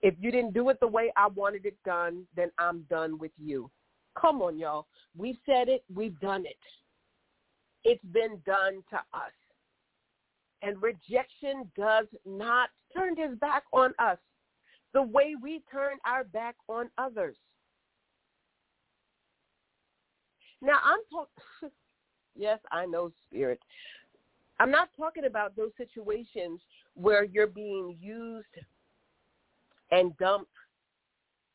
If 0.00 0.14
you 0.18 0.30
didn't 0.30 0.54
do 0.54 0.70
it 0.70 0.80
the 0.80 0.88
way 0.88 1.12
I 1.16 1.26
wanted 1.28 1.66
it 1.66 1.76
done, 1.84 2.24
then 2.34 2.50
I'm 2.58 2.86
done 2.88 3.18
with 3.18 3.32
you. 3.38 3.70
Come 4.18 4.40
on, 4.40 4.58
y'all. 4.58 4.86
We 5.16 5.38
said 5.44 5.68
it. 5.68 5.84
We've 5.94 6.18
done 6.20 6.46
it. 6.46 6.56
It's 7.84 8.04
been 8.12 8.40
done 8.46 8.82
to 8.90 8.96
us. 9.12 9.32
And 10.62 10.80
rejection 10.80 11.70
does 11.76 12.06
not 12.24 12.70
turn 12.96 13.16
his 13.16 13.38
back 13.38 13.64
on 13.72 13.92
us 13.98 14.18
the 14.94 15.02
way 15.02 15.34
we 15.40 15.62
turn 15.70 15.98
our 16.06 16.24
back 16.24 16.54
on 16.68 16.88
others. 16.96 17.36
Now, 20.62 20.78
I'm 20.82 21.00
talking 21.10 21.70
Yes, 22.36 22.58
I 22.72 22.86
know 22.86 23.12
spirit. 23.28 23.60
I'm 24.58 24.70
not 24.70 24.88
talking 24.96 25.24
about 25.24 25.56
those 25.56 25.70
situations 25.76 26.60
where 26.94 27.24
you're 27.24 27.46
being 27.46 27.96
used 28.00 28.46
and 29.90 30.16
dumped 30.18 30.50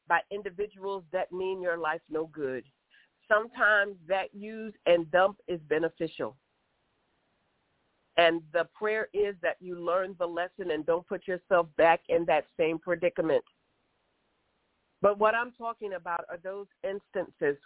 by 0.08 0.20
individuals 0.32 1.04
that 1.12 1.32
mean 1.32 1.62
your 1.62 1.78
life 1.78 2.02
no 2.10 2.28
good. 2.28 2.64
Sometimes 3.32 3.96
that 4.08 4.34
use 4.34 4.74
and 4.86 5.10
dump 5.12 5.38
is 5.48 5.60
beneficial. 5.70 6.36
And 8.18 8.42
the 8.52 8.68
prayer 8.78 9.08
is 9.14 9.36
that 9.42 9.58
you 9.62 9.80
learn 9.80 10.16
the 10.20 10.26
lesson 10.26 10.72
and 10.72 10.86
don't 10.86 11.08
put 11.08 11.28
yourself 11.28 11.68
back 11.78 12.02
in 12.10 12.26
that 12.26 12.46
same 12.58 12.80
predicament. 12.80 13.44
But 15.02 15.18
what 15.20 15.36
I'm 15.36 15.52
talking 15.52 15.94
about 15.94 16.26
are 16.30 16.40
those 16.44 16.68
instances 16.84 17.58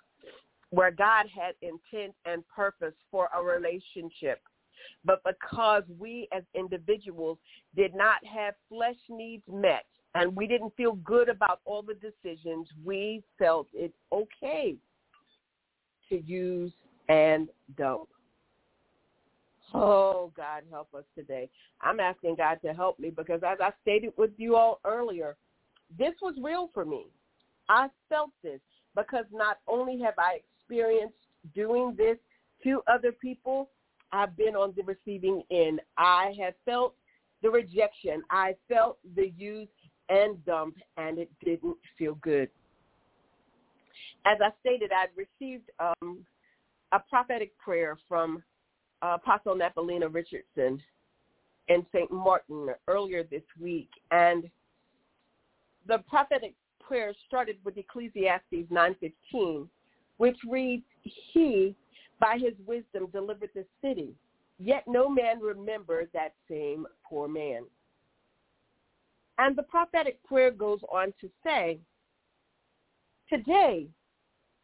where 0.69 0.91
God 0.91 1.25
had 1.33 1.55
intent 1.61 2.13
and 2.25 2.43
purpose 2.47 2.93
for 3.09 3.29
a 3.35 3.41
relationship. 3.41 4.41
But 5.05 5.21
because 5.23 5.83
we 5.97 6.27
as 6.31 6.43
individuals 6.53 7.37
did 7.75 7.95
not 7.95 8.23
have 8.25 8.53
flesh 8.69 8.97
needs 9.09 9.43
met 9.51 9.85
and 10.13 10.35
we 10.35 10.45
didn't 10.45 10.75
feel 10.75 10.93
good 11.03 11.29
about 11.29 11.61
all 11.65 11.81
the 11.81 11.95
decisions, 11.95 12.67
we 12.83 13.23
felt 13.39 13.67
it 13.73 13.93
okay 14.11 14.75
to 16.13 16.23
use 16.25 16.71
and 17.09 17.49
dump. 17.77 18.07
Oh, 19.73 20.31
God, 20.37 20.63
help 20.69 20.93
us 20.93 21.03
today. 21.15 21.49
I'm 21.81 21.99
asking 21.99 22.35
God 22.35 22.59
to 22.63 22.73
help 22.73 22.99
me 22.99 23.09
because 23.09 23.41
as 23.45 23.57
I 23.59 23.71
stated 23.81 24.13
with 24.17 24.31
you 24.37 24.55
all 24.55 24.79
earlier, 24.85 25.35
this 25.97 26.13
was 26.21 26.35
real 26.41 26.69
for 26.73 26.85
me. 26.85 27.07
I 27.69 27.87
felt 28.09 28.29
this 28.43 28.59
because 28.95 29.25
not 29.31 29.57
only 29.67 29.99
have 30.01 30.13
I 30.19 30.39
experienced 30.59 31.15
doing 31.55 31.95
this 31.97 32.17
to 32.63 32.81
other 32.87 33.11
people, 33.11 33.69
I've 34.11 34.37
been 34.37 34.55
on 34.55 34.73
the 34.77 34.83
receiving 34.83 35.41
end. 35.49 35.81
I 35.97 36.35
have 36.39 36.53
felt 36.65 36.93
the 37.41 37.49
rejection. 37.49 38.21
I 38.29 38.55
felt 38.69 38.99
the 39.15 39.31
use 39.35 39.67
and 40.09 40.43
dump, 40.45 40.75
and 40.97 41.17
it 41.17 41.31
didn't 41.43 41.77
feel 41.97 42.15
good. 42.15 42.49
As 44.25 44.37
I 44.41 44.49
stated, 44.59 44.91
I'd 44.91 45.09
received 45.15 45.69
um, 45.79 46.25
a 46.91 46.99
prophetic 46.99 47.57
prayer 47.57 47.97
from 48.07 48.43
uh, 49.01 49.17
Apostle 49.21 49.55
Napolina 49.55 50.13
Richardson 50.13 50.81
in 51.67 51.85
St. 51.93 52.11
Martin 52.11 52.69
earlier 52.87 53.23
this 53.23 53.43
week, 53.59 53.89
and 54.11 54.49
the 55.87 55.99
prophetic 56.09 56.53
prayer 56.79 57.13
started 57.27 57.57
with 57.63 57.77
Ecclesiastes 57.77 58.69
9:15, 58.71 59.67
which 60.17 60.37
reads, 60.49 60.85
He, 61.01 61.75
by 62.19 62.37
his 62.37 62.53
wisdom, 62.65 63.07
delivered 63.11 63.49
the 63.53 63.65
city, 63.81 64.15
yet 64.59 64.83
no 64.87 65.09
man 65.09 65.39
remembered 65.39 66.09
that 66.13 66.33
same 66.49 66.85
poor 67.03 67.27
man. 67.27 67.63
And 69.39 69.55
the 69.55 69.63
prophetic 69.63 70.23
prayer 70.23 70.51
goes 70.51 70.79
on 70.91 71.13
to 71.19 71.29
say, 71.43 71.79
Today, 73.29 73.87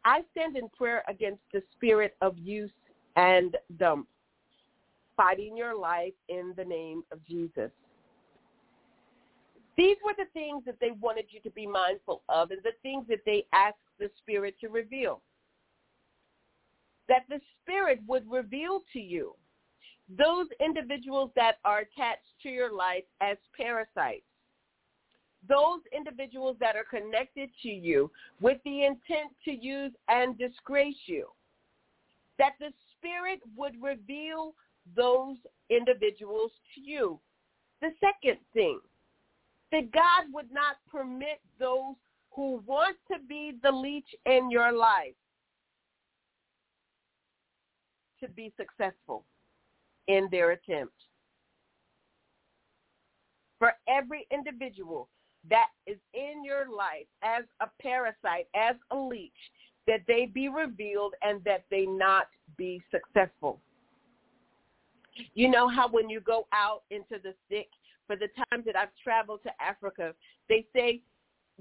I 0.04 0.22
stand 0.30 0.56
in 0.56 0.68
prayer 0.70 1.02
against 1.08 1.42
the 1.52 1.62
spirit 1.72 2.16
of 2.20 2.38
use 2.38 2.70
and 3.16 3.56
dump. 3.78 4.06
fighting 5.16 5.54
your 5.54 5.76
life 5.76 6.14
in 6.30 6.54
the 6.56 6.64
name 6.64 7.02
of 7.12 7.22
Jesus. 7.26 7.70
These 9.76 9.96
were 10.04 10.14
the 10.16 10.30
things 10.32 10.62
that 10.64 10.76
they 10.80 10.92
wanted 10.92 11.26
you 11.28 11.40
to 11.40 11.50
be 11.50 11.66
mindful 11.66 12.22
of 12.28 12.50
and 12.52 12.62
the 12.62 12.72
things 12.82 13.04
that 13.08 13.20
they 13.26 13.44
asked 13.52 13.76
the 13.98 14.10
Spirit 14.18 14.54
to 14.60 14.68
reveal. 14.68 15.20
That 17.08 17.24
the 17.28 17.40
Spirit 17.60 18.00
would 18.06 18.30
reveal 18.30 18.82
to 18.94 19.00
you 19.00 19.34
those 20.08 20.46
individuals 20.58 21.30
that 21.36 21.58
are 21.64 21.80
attached 21.80 22.32
to 22.42 22.48
your 22.48 22.72
life 22.72 23.04
as 23.20 23.36
parasites. 23.56 24.24
Those 25.48 25.80
individuals 25.96 26.56
that 26.60 26.76
are 26.76 26.84
connected 26.84 27.50
to 27.62 27.68
you 27.68 28.10
with 28.40 28.58
the 28.64 28.84
intent 28.84 29.32
to 29.44 29.52
use 29.52 29.92
and 30.08 30.38
disgrace 30.38 30.96
you. 31.06 31.28
That 32.38 32.52
the 32.60 32.72
Spirit 32.96 33.40
would 33.56 33.74
reveal 33.82 34.54
those 34.96 35.36
individuals 35.70 36.52
to 36.74 36.80
you. 36.80 37.18
The 37.80 37.90
second 38.00 38.38
thing, 38.52 38.80
that 39.72 39.90
God 39.92 40.24
would 40.32 40.52
not 40.52 40.76
permit 40.90 41.40
those 41.58 41.94
who 42.32 42.62
want 42.66 42.96
to 43.10 43.18
be 43.28 43.52
the 43.62 43.70
leech 43.70 44.08
in 44.26 44.50
your 44.50 44.72
life 44.72 45.14
to 48.20 48.28
be 48.28 48.52
successful 48.56 49.24
in 50.08 50.28
their 50.30 50.52
attempt. 50.52 50.94
For 53.58 53.72
every 53.88 54.26
individual 54.30 55.08
that 55.48 55.68
is 55.86 55.96
in 56.14 56.44
your 56.44 56.66
life 56.68 57.06
as 57.22 57.44
a 57.60 57.66
parasite, 57.80 58.46
as 58.54 58.76
a 58.90 58.96
leech, 58.96 59.32
that 59.86 60.00
they 60.06 60.26
be 60.26 60.48
revealed 60.48 61.14
and 61.22 61.42
that 61.44 61.64
they 61.70 61.86
not 61.86 62.26
be 62.56 62.82
successful. 62.90 63.60
You 65.34 65.50
know 65.50 65.68
how 65.68 65.88
when 65.88 66.08
you 66.08 66.20
go 66.20 66.46
out 66.52 66.82
into 66.90 67.16
the 67.22 67.34
sick, 67.48 67.68
for 68.06 68.16
the 68.16 68.28
times 68.50 68.64
that 68.66 68.76
I've 68.76 68.88
traveled 69.02 69.40
to 69.44 69.50
Africa, 69.62 70.14
they 70.48 70.66
say 70.74 71.00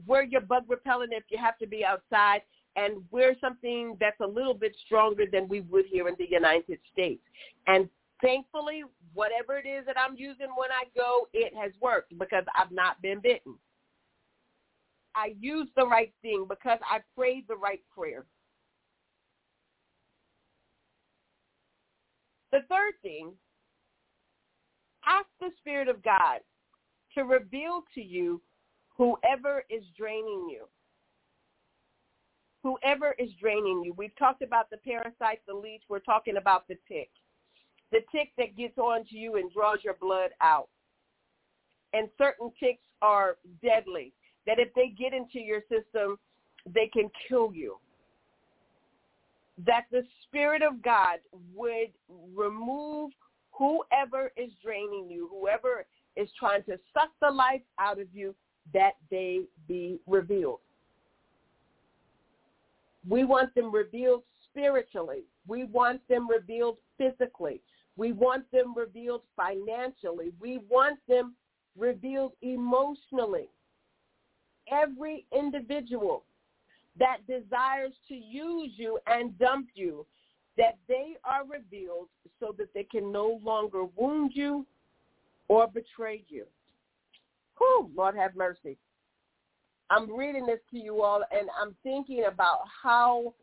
wear 0.07 0.23
your 0.23 0.41
bug 0.41 0.63
repellent 0.67 1.13
if 1.13 1.23
you 1.29 1.37
have 1.37 1.57
to 1.59 1.67
be 1.67 1.85
outside 1.85 2.41
and 2.75 3.03
wear 3.11 3.35
something 3.41 3.97
that's 3.99 4.19
a 4.19 4.27
little 4.27 4.53
bit 4.53 4.75
stronger 4.85 5.25
than 5.31 5.47
we 5.47 5.61
would 5.61 5.85
here 5.85 6.07
in 6.07 6.15
the 6.17 6.29
United 6.29 6.79
States. 6.91 7.21
And 7.67 7.89
thankfully, 8.21 8.83
whatever 9.13 9.57
it 9.57 9.67
is 9.67 9.85
that 9.85 9.95
I'm 9.97 10.15
using 10.15 10.47
when 10.55 10.71
I 10.71 10.85
go, 10.95 11.27
it 11.33 11.53
has 11.55 11.71
worked 11.81 12.17
because 12.17 12.43
I've 12.55 12.71
not 12.71 13.01
been 13.01 13.19
bitten. 13.19 13.55
I 15.15 15.35
used 15.39 15.71
the 15.75 15.85
right 15.85 16.13
thing 16.21 16.45
because 16.47 16.79
I 16.89 16.99
prayed 17.15 17.45
the 17.47 17.55
right 17.55 17.81
prayer. 17.95 18.25
The 22.51 22.59
third 22.69 22.93
thing, 23.01 23.33
ask 25.05 25.27
the 25.39 25.49
Spirit 25.59 25.87
of 25.87 26.03
God 26.03 26.39
to 27.15 27.23
reveal 27.23 27.83
to 27.95 28.01
you 28.01 28.41
whoever 28.97 29.63
is 29.69 29.83
draining 29.97 30.47
you. 30.49 30.65
Whoever 32.63 33.15
is 33.17 33.29
draining 33.39 33.83
you. 33.85 33.93
We've 33.97 34.15
talked 34.17 34.41
about 34.41 34.69
the 34.69 34.77
parasite, 34.77 35.39
the 35.47 35.53
leech. 35.53 35.83
We're 35.87 35.99
talking 35.99 36.37
about 36.37 36.67
the 36.67 36.75
tick. 36.87 37.09
The 37.91 37.99
tick 38.11 38.31
that 38.37 38.57
gets 38.57 38.77
onto 38.77 39.15
you 39.15 39.37
and 39.37 39.51
draws 39.51 39.79
your 39.83 39.95
blood 39.99 40.31
out. 40.41 40.67
And 41.93 42.09
certain 42.17 42.51
ticks 42.59 42.83
are 43.01 43.37
deadly, 43.63 44.13
that 44.49 44.57
if 44.57 44.73
they 44.73 44.87
get 44.97 45.13
into 45.13 45.39
your 45.39 45.61
system, 45.69 46.17
they 46.65 46.89
can 46.91 47.07
kill 47.27 47.53
you 47.53 47.77
that 49.65 49.85
the 49.91 50.01
Spirit 50.23 50.63
of 50.63 50.81
God 50.81 51.19
would 51.53 51.91
remove 52.35 53.11
whoever 53.51 54.31
is 54.37 54.49
draining 54.63 55.07
you, 55.07 55.29
whoever 55.31 55.85
is 56.15 56.29
trying 56.39 56.63
to 56.63 56.79
suck 56.93 57.09
the 57.21 57.29
life 57.29 57.61
out 57.77 57.99
of 57.99 58.07
you, 58.11 58.33
that 58.73 58.93
they 59.11 59.41
be 59.67 59.99
revealed. 60.07 60.59
We 63.07 63.23
want 63.23 63.53
them 63.53 63.71
revealed 63.71 64.23
spiritually. 64.49 65.23
We 65.47 65.65
want 65.65 66.01
them 66.09 66.27
revealed 66.27 66.77
physically. 66.97 67.61
We 67.97 68.13
want 68.13 68.49
them 68.51 68.73
revealed 68.75 69.21
financially. 69.35 70.31
We 70.39 70.59
want 70.69 70.99
them 71.07 71.35
revealed 71.77 72.33
emotionally. 72.41 73.49
Every 74.71 75.25
individual 75.35 76.23
that 76.97 77.25
desires 77.27 77.93
to 78.07 78.15
use 78.15 78.71
you 78.75 78.99
and 79.07 79.37
dump 79.39 79.69
you, 79.73 80.05
that 80.57 80.77
they 80.87 81.15
are 81.23 81.45
revealed 81.45 82.09
so 82.39 82.53
that 82.57 82.73
they 82.73 82.83
can 82.83 83.11
no 83.11 83.39
longer 83.43 83.85
wound 83.95 84.31
you 84.33 84.65
or 85.47 85.67
betray 85.67 86.23
you. 86.27 86.45
Whew, 87.57 87.89
Lord 87.95 88.15
have 88.15 88.35
mercy. 88.35 88.77
I'm 89.89 90.15
reading 90.15 90.45
this 90.45 90.59
to 90.71 90.77
you 90.77 91.01
all 91.01 91.23
and 91.31 91.49
I'm 91.59 91.75
thinking 91.83 92.25
about 92.31 92.59
how 92.83 93.33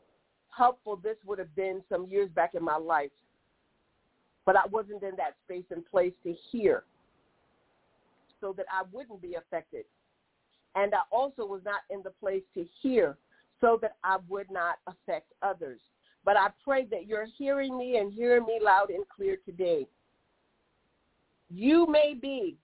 helpful 0.57 0.97
this 0.97 1.17
would 1.27 1.39
have 1.39 1.55
been 1.57 1.83
some 1.89 2.07
years 2.07 2.31
back 2.31 2.55
in 2.55 2.63
my 2.63 2.77
life. 2.77 3.11
But 4.45 4.57
I 4.57 4.67
wasn't 4.71 5.03
in 5.03 5.17
that 5.17 5.37
space 5.45 5.65
and 5.71 5.85
place 5.85 6.13
to 6.23 6.33
hear 6.51 6.85
so 8.41 8.55
that 8.57 8.67
I 8.71 8.85
wouldn't 8.93 9.21
be 9.21 9.35
affected. 9.35 9.85
And 10.77 10.95
I 10.95 11.01
also 11.11 11.47
was 11.47 11.63
not 11.65 11.81
in 11.91 12.03
the 12.05 12.11
place 12.11 12.43
to 12.55 12.65
hear 12.83 13.17
so 13.61 13.79
that 13.81 13.97
I 14.05 14.19
would 14.29 14.51
not 14.51 14.77
affect 14.87 15.33
others. 15.43 15.81
But 16.25 16.37
I 16.37 16.49
pray 16.63 16.85
that 16.91 17.07
you're 17.07 17.27
hearing 17.39 17.77
me 17.77 17.97
and 17.97 18.13
hearing 18.13 18.45
me 18.45 18.59
loud 18.63 18.91
and 18.91 19.05
clear 19.09 19.39
today. 19.45 19.87
You 21.49 21.87
may 21.87 22.15
be, 22.21 22.57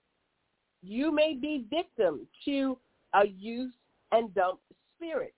you 0.81 1.11
may 1.11 1.33
be 1.33 1.65
victim 1.69 2.27
to 2.45 2.77
a 3.13 3.25
use 3.25 3.73
and 4.11 4.33
dump 4.35 4.59
spirit. 4.95 5.33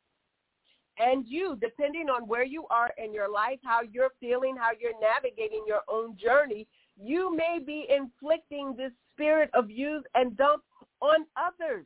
And 0.98 1.26
you, 1.28 1.58
depending 1.62 2.10
on 2.10 2.28
where 2.28 2.46
you 2.46 2.66
are 2.70 2.92
in 2.98 3.14
your 3.14 3.30
life, 3.30 3.60
how 3.64 3.82
you're 3.90 4.12
feeling, 4.20 4.56
how 4.58 4.72
you're 4.80 5.00
navigating 5.00 5.64
your 5.68 5.82
own 5.90 6.18
journey, 6.18 6.68
you 6.98 7.36
may 7.36 7.60
be 7.66 7.86
inflicting 7.90 8.76
this 8.76 8.92
spirit 9.14 9.50
of 9.54 9.70
use 9.70 10.04
and 10.16 10.36
dump 10.38 10.64
on 11.02 11.26
others. 11.38 11.86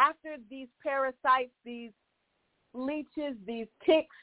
After 0.00 0.36
these 0.48 0.68
parasites, 0.82 1.52
these 1.64 1.92
leeches, 2.72 3.36
these 3.46 3.66
ticks 3.84 4.16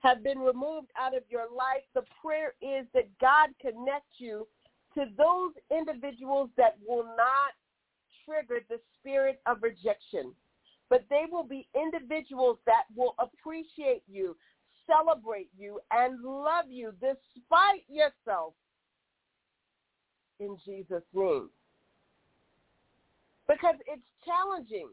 have 0.00 0.22
been 0.22 0.38
removed 0.38 0.88
out 0.98 1.16
of 1.16 1.22
your 1.28 1.46
life, 1.54 1.82
the 1.94 2.02
prayer 2.22 2.54
is 2.60 2.86
that 2.94 3.08
God 3.20 3.50
connect 3.60 4.06
you 4.18 4.46
to 4.94 5.06
those 5.16 5.52
individuals 5.76 6.50
that 6.56 6.76
will 6.86 7.04
not 7.04 7.52
trigger 8.24 8.60
the 8.68 8.78
spirit 8.98 9.40
of 9.46 9.62
rejection, 9.62 10.32
but 10.88 11.04
they 11.10 11.24
will 11.30 11.44
be 11.44 11.66
individuals 11.74 12.58
that 12.66 12.84
will 12.94 13.14
appreciate 13.18 14.02
you, 14.06 14.36
celebrate 14.86 15.48
you, 15.58 15.80
and 15.90 16.22
love 16.22 16.66
you 16.68 16.92
despite 17.00 17.84
yourself. 17.88 18.54
In 20.38 20.56
Jesus' 20.64 21.02
name 21.14 21.48
because 23.48 23.76
it's 23.86 24.02
challenging 24.24 24.88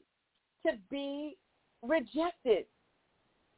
to 0.66 0.74
be 0.90 1.38
rejected. 1.82 2.66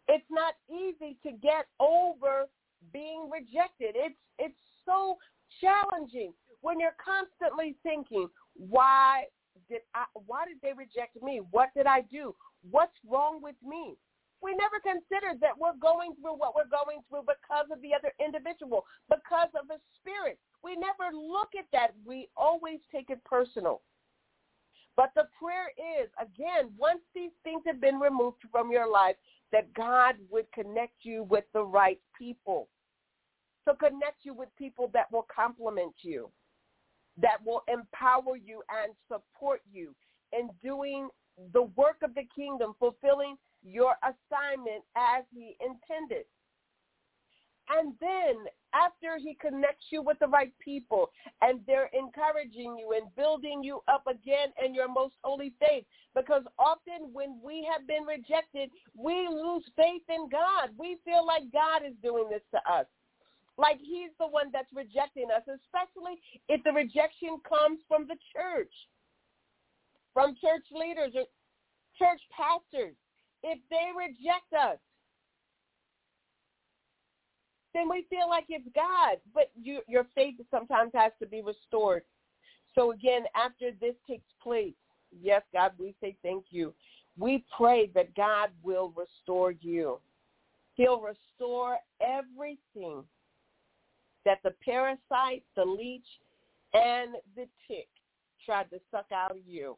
It's 0.08 0.26
not 0.30 0.54
easy 0.70 1.18
to 1.24 1.32
get 1.32 1.68
over 1.80 2.46
being 2.92 3.30
rejected. 3.32 3.96
It's 3.96 4.20
it's 4.40 4.60
so 4.86 5.18
challenging 5.62 6.34
when 6.62 6.80
you're 6.80 6.96
constantly 7.04 7.76
thinking, 7.84 8.28
why 8.56 9.26
did 9.70 9.82
I 9.96 10.06
why 10.26 10.46
did 10.46 10.58
they 10.62 10.74
reject 10.74 11.22
me? 11.22 11.42
What 11.52 11.70
did 11.76 11.86
I 11.86 12.02
do? 12.02 12.36
What's 12.70 12.98
wrong 13.08 13.42
with 13.42 13.56
me? 13.66 13.96
We 14.42 14.52
never 14.56 14.76
consider 14.84 15.40
that 15.40 15.58
we're 15.58 15.80
going 15.80 16.16
through 16.20 16.36
what 16.36 16.54
we're 16.54 16.68
going 16.68 17.00
through 17.08 17.24
because 17.24 17.72
of 17.72 17.82
the 17.82 17.96
other 17.96 18.12
individual, 18.20 18.84
because 19.08 19.48
of 19.56 19.70
the 19.70 19.80
spirit. 19.96 20.38
We 20.64 20.76
never 20.76 21.16
look 21.16 21.56
at 21.58 21.66
that. 21.72 21.96
We 22.04 22.28
always 22.36 22.80
take 22.92 23.10
it 23.10 23.24
personal. 23.24 23.82
But 24.96 25.12
the 25.16 25.28
prayer 25.42 25.72
is, 26.02 26.10
again, 26.22 26.72
once 26.78 27.02
these 27.16 27.32
things 27.44 27.64
have 27.66 27.82
been 27.82 28.00
removed 28.00 28.38
from 28.52 28.72
your 28.72 28.90
life, 28.90 29.16
that 29.52 29.74
God 29.74 30.16
would 30.30 30.52
connect 30.52 31.04
you 31.04 31.24
with 31.24 31.46
the 31.54 31.64
right 31.64 32.00
people. 32.18 32.68
So 33.66 33.74
connect 33.74 34.24
you 34.24 34.34
with 34.34 34.50
people 34.58 34.90
that 34.94 35.12
will 35.12 35.26
compliment 35.34 35.94
you, 36.02 36.30
that 37.18 37.38
will 37.46 37.64
empower 37.68 38.36
you 38.36 38.62
and 38.70 38.94
support 39.08 39.62
you 39.72 39.96
in 40.32 40.50
doing 40.62 41.08
the 41.54 41.64
work 41.76 41.98
of 42.04 42.14
the 42.14 42.28
kingdom, 42.36 42.74
fulfilling 42.80 43.36
your 43.64 43.96
assignment 44.04 44.84
as 44.96 45.24
he 45.34 45.56
intended. 45.62 46.26
And 47.70 47.94
then 48.00 48.46
after 48.74 49.18
he 49.18 49.38
connects 49.40 49.86
you 49.92 50.02
with 50.02 50.18
the 50.20 50.28
right 50.28 50.54
people 50.64 51.12
and 51.42 51.60
they're 51.66 51.90
encouraging 51.94 52.76
you 52.78 52.94
and 52.96 53.14
building 53.16 53.64
you 53.64 53.82
up 53.88 54.04
again 54.08 54.50
in 54.64 54.74
your 54.74 54.88
most 54.88 55.16
holy 55.24 55.54
faith. 55.60 55.86
Because 56.16 56.44
often 56.60 57.14
when 57.14 57.40
we 57.44 57.68
have 57.72 57.88
been 57.88 58.04
rejected, 58.04 58.70
we 58.98 59.28
lose 59.30 59.64
faith 59.76 60.04
in 60.10 60.30
God. 60.30 60.70
We 60.78 60.98
feel 61.06 61.26
like 61.26 61.52
God 61.52 61.86
is 61.86 61.94
doing 62.02 62.30
this 62.30 62.44
to 62.52 62.58
us. 62.72 62.86
Like 63.58 63.78
he's 63.78 64.10
the 64.20 64.28
one 64.28 64.50
that's 64.52 64.72
rejecting 64.74 65.30
us, 65.30 65.46
especially 65.46 66.18
if 66.50 66.64
the 66.64 66.74
rejection 66.74 67.38
comes 67.48 67.80
from 67.88 68.08
the 68.08 68.18
church, 68.34 68.74
from 70.14 70.36
church 70.42 70.66
leaders 70.74 71.14
or 71.14 71.30
church 71.98 72.22
pastors. 72.34 72.96
If 73.44 73.60
they 73.70 73.94
reject 73.94 74.50
us, 74.58 74.80
then 77.74 77.90
we 77.90 78.06
feel 78.10 78.30
like 78.30 78.46
it's 78.50 78.68
God. 78.76 79.18
But 79.34 79.52
you, 79.62 79.82
your 79.88 80.06
faith 80.16 80.36
sometimes 80.52 80.92
has 80.94 81.12
to 81.20 81.28
be 81.28 81.42
restored. 81.42 82.04
So 82.76 82.92
again, 82.92 83.24
after 83.36 83.72
this 83.80 83.96
takes 84.08 84.28
place, 84.42 84.74
yes, 85.22 85.42
God, 85.54 85.72
we 85.78 85.96
say 86.02 86.16
thank 86.24 86.46
you. 86.50 86.74
We 87.18 87.44
pray 87.56 87.92
that 87.94 88.16
God 88.16 88.50
will 88.64 88.94
restore 88.96 89.52
you. 89.52 90.00
He'll 90.76 91.02
restore 91.02 91.78
everything 92.02 93.04
that 94.26 94.40
the 94.44 94.56
parasite, 94.66 95.44
the 95.56 95.66
leech, 95.66 96.02
and 96.74 97.16
the 97.36 97.46
tick 97.68 97.88
tried 98.44 98.70
to 98.72 98.80
suck 98.90 99.06
out 99.14 99.32
of 99.32 99.38
you. 99.46 99.78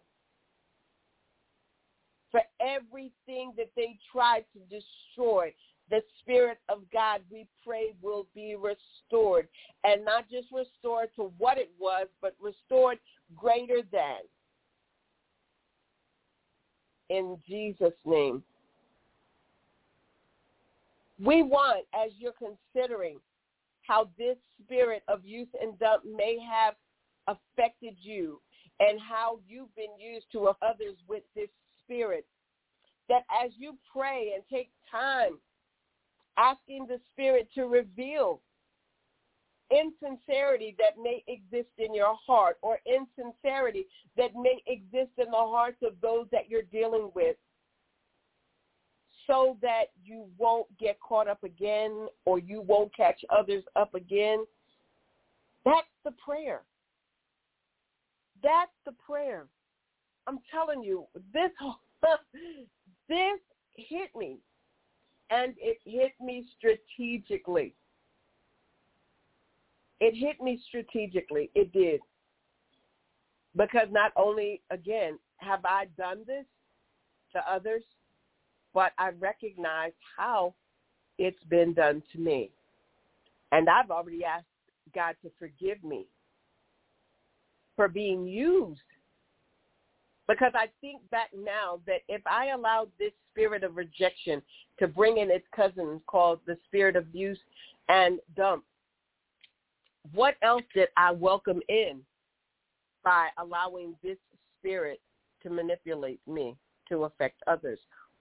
For 2.31 2.41
everything 2.61 3.53
that 3.57 3.71
they 3.75 3.97
tried 4.11 4.45
to 4.53 4.59
destroy, 4.69 5.53
the 5.89 6.01
Spirit 6.21 6.57
of 6.69 6.79
God, 6.91 7.21
we 7.31 7.47
pray, 7.65 7.93
will 8.01 8.27
be 8.33 8.55
restored. 8.55 9.47
And 9.83 10.03
not 10.03 10.29
just 10.29 10.47
restored 10.51 11.09
to 11.15 11.31
what 11.37 11.57
it 11.57 11.69
was, 11.79 12.07
but 12.21 12.35
restored 12.41 12.97
greater 13.35 13.81
than. 13.91 14.19
In 17.09 17.37
Jesus' 17.47 17.93
name. 18.03 18.43
We 21.23 21.43
want, 21.43 21.85
as 21.93 22.11
you're 22.17 22.33
considering 22.33 23.19
how 23.83 24.09
this 24.17 24.37
spirit 24.63 25.03
of 25.07 25.23
use 25.23 25.47
and 25.61 25.77
dump 25.79 26.03
may 26.03 26.37
have 26.39 26.73
affected 27.27 27.95
you 28.01 28.41
and 28.79 28.99
how 28.99 29.39
you've 29.47 29.73
been 29.75 29.97
used 29.99 30.25
to 30.31 30.47
others 30.61 30.97
with 31.07 31.23
this 31.35 31.49
spirit, 31.83 32.25
that 33.07 33.23
as 33.43 33.51
you 33.57 33.77
pray 33.93 34.31
and 34.33 34.43
take 34.51 34.69
time 34.91 35.37
asking 36.37 36.87
the 36.87 36.99
Spirit 37.11 37.49
to 37.55 37.65
reveal 37.65 38.41
insincerity 39.71 40.75
that 40.77 41.01
may 41.01 41.23
exist 41.27 41.71
in 41.77 41.93
your 41.93 42.15
heart 42.25 42.57
or 42.61 42.79
insincerity 42.85 43.87
that 44.15 44.31
may 44.35 44.61
exist 44.67 45.11
in 45.17 45.25
the 45.25 45.37
hearts 45.37 45.77
of 45.81 45.93
those 46.01 46.27
that 46.31 46.49
you're 46.49 46.61
dealing 46.63 47.09
with 47.15 47.35
so 49.27 49.57
that 49.61 49.85
you 50.03 50.27
won't 50.37 50.67
get 50.77 50.99
caught 50.99 51.27
up 51.27 51.43
again 51.43 52.07
or 52.25 52.37
you 52.37 52.61
won't 52.61 52.95
catch 52.95 53.19
others 53.35 53.63
up 53.75 53.95
again. 53.95 54.45
That's 55.63 55.87
the 56.03 56.11
prayer. 56.11 56.61
That's 58.43 58.71
the 58.85 58.91
prayer. 58.91 59.47
I'm 60.27 60.39
telling 60.51 60.83
you, 60.83 61.05
this 61.33 61.49
this 63.09 63.39
hit 63.73 64.09
me 64.15 64.37
and 65.29 65.53
it 65.57 65.77
hit 65.85 66.11
me 66.21 66.45
strategically. 66.57 67.73
It 69.99 70.13
hit 70.15 70.41
me 70.41 70.61
strategically. 70.67 71.49
It 71.55 71.71
did. 71.71 72.01
Because 73.55 73.87
not 73.91 74.11
only, 74.15 74.61
again, 74.69 75.17
have 75.37 75.63
I 75.65 75.85
done 75.97 76.19
this 76.27 76.45
to 77.33 77.39
others, 77.51 77.83
but 78.73 78.91
I 78.97 79.11
recognize 79.19 79.93
how 80.17 80.53
it's 81.17 81.43
been 81.49 81.73
done 81.73 82.03
to 82.11 82.19
me. 82.19 82.51
And 83.51 83.69
I've 83.69 83.91
already 83.91 84.25
asked 84.25 84.45
God 84.93 85.15
to 85.21 85.31
forgive 85.39 85.83
me 85.83 86.07
for 87.75 87.87
being 87.87 88.27
used 88.27 88.81
because 90.27 90.53
I 90.55 90.67
think 90.81 91.07
back 91.11 91.29
now 91.35 91.79
that 91.85 92.01
if 92.07 92.21
I 92.25 92.47
allowed 92.47 92.89
this 92.99 93.11
spirit 93.31 93.63
of 93.63 93.77
rejection 93.77 94.41
to 94.79 94.87
bring 94.87 95.17
in 95.17 95.29
its 95.29 95.45
cousin 95.55 96.01
called 96.07 96.39
the 96.45 96.57
spirit 96.65 96.95
of 96.95 97.03
abuse 97.03 97.39
and 97.89 98.19
dump, 98.35 98.63
what 100.13 100.35
else 100.41 100.63
did 100.73 100.89
I 100.97 101.11
welcome 101.11 101.61
in 101.69 102.01
by 103.03 103.29
allowing 103.37 103.95
this 104.03 104.17
spirit 104.59 104.99
to 105.43 105.49
manipulate 105.49 106.19
me 106.27 106.55
to 106.89 107.05
affect 107.05 107.41
others? 107.47 107.79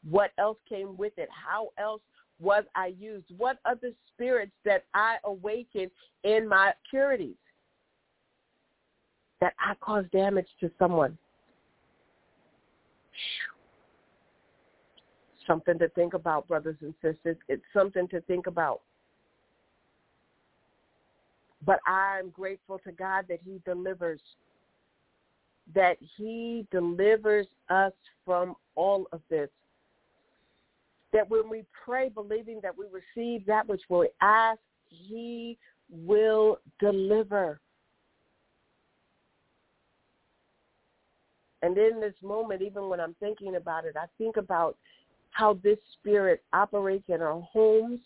What 0.09 0.33
else 0.38 0.59
came 0.69 0.97
with 0.97 1.12
it? 1.17 1.29
How 1.31 1.69
else 1.79 2.03
was 2.40 2.64
I 2.75 2.88
used? 2.99 3.27
What 3.37 3.59
other 3.64 3.93
spirits 4.12 4.53
that 4.64 4.85
I 4.95 5.17
awakened 5.25 5.90
in 6.25 6.47
my 6.49 6.73
purities 6.90 7.37
that 9.40 9.55
I 9.59 9.75
caused 9.81 10.11
damage 10.11 10.49
to 10.61 10.71
someone? 10.79 11.17
Something 15.46 15.79
to 15.79 15.88
think 15.90 16.14
about, 16.14 16.48
brothers 16.48 16.77
and 16.81 16.94
sisters. 17.03 17.37
It's 17.48 17.62
something 17.72 18.09
to 18.09 18.20
think 18.22 18.46
about. 18.46 18.81
But 21.66 21.81
I'm 21.87 22.31
grateful 22.31 22.79
to 22.81 22.92
God 22.92 23.27
that 23.29 23.40
he 23.44 23.61
delivers, 23.64 24.20
that 25.74 25.96
he 26.16 26.66
delivers 26.70 27.46
us 27.70 27.92
from 28.24 28.55
all 28.74 29.07
of 29.12 29.20
this. 29.31 29.48
That 31.12 31.29
when 31.31 31.48
we 31.48 31.64
pray 31.85 32.09
believing 32.09 32.61
that 32.62 32.77
we 32.77 32.87
receive 32.90 33.46
that 33.46 33.68
which 33.68 33.83
we 33.88 34.09
ask, 34.20 34.61
he 34.88 35.57
will 35.90 36.59
deliver. 36.81 37.61
And 41.64 41.79
in 41.79 41.98
this 41.98 42.14
moment, 42.22 42.61
even 42.61 42.90
when 42.90 43.00
I'm 43.00 43.16
thinking 43.20 43.57
about 43.57 43.87
it, 43.87 43.96
I 43.96 44.05
think 44.18 44.37
about 44.37 44.77
how 45.31 45.59
this 45.64 45.79
spirit 45.98 46.42
operates 46.53 47.09
in 47.09 47.22
our 47.22 47.40
homes. 47.40 48.00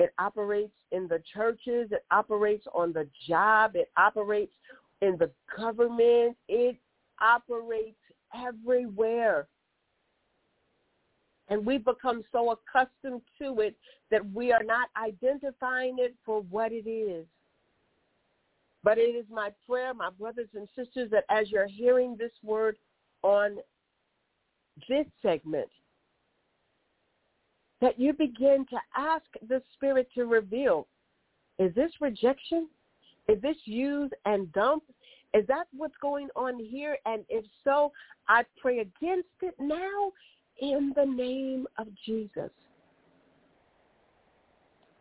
It 0.00 0.12
operates 0.18 0.74
in 0.90 1.06
the 1.06 1.22
churches. 1.32 1.92
It 1.92 2.04
operates 2.10 2.66
on 2.74 2.92
the 2.92 3.06
job. 3.28 3.76
It 3.76 3.92
operates 3.96 4.52
in 5.00 5.16
the 5.16 5.30
government. 5.56 6.36
It 6.48 6.76
operates 7.20 8.00
everywhere. 8.34 9.46
And 11.50 11.64
we 11.64 11.78
become 11.78 12.24
so 12.32 12.50
accustomed 12.50 13.22
to 13.40 13.60
it 13.60 13.76
that 14.10 14.28
we 14.32 14.50
are 14.50 14.64
not 14.64 14.88
identifying 15.00 15.98
it 16.00 16.16
for 16.26 16.42
what 16.50 16.72
it 16.72 16.90
is. 16.90 17.26
But 18.82 18.98
it 18.98 19.14
is 19.14 19.26
my 19.30 19.50
prayer, 19.68 19.92
my 19.92 20.10
brothers 20.10 20.48
and 20.54 20.68
sisters, 20.74 21.10
that 21.10 21.24
as 21.30 21.50
you're 21.50 21.66
hearing 21.66 22.16
this 22.16 22.32
word 22.42 22.76
on 23.22 23.58
this 24.88 25.06
segment, 25.20 25.68
that 27.80 27.98
you 27.98 28.12
begin 28.12 28.66
to 28.70 28.76
ask 28.96 29.24
the 29.48 29.62
Spirit 29.74 30.08
to 30.14 30.24
reveal, 30.24 30.86
is 31.58 31.74
this 31.74 31.92
rejection? 32.00 32.68
Is 33.28 33.40
this 33.42 33.56
use 33.64 34.10
and 34.24 34.50
dump? 34.52 34.82
Is 35.34 35.46
that 35.46 35.66
what's 35.76 35.96
going 36.00 36.28
on 36.34 36.58
here? 36.58 36.96
And 37.04 37.24
if 37.28 37.44
so, 37.64 37.92
I 38.28 38.44
pray 38.60 38.78
against 38.78 39.28
it 39.42 39.54
now 39.60 40.12
in 40.60 40.92
the 40.96 41.04
name 41.04 41.66
of 41.78 41.86
Jesus. 42.04 42.50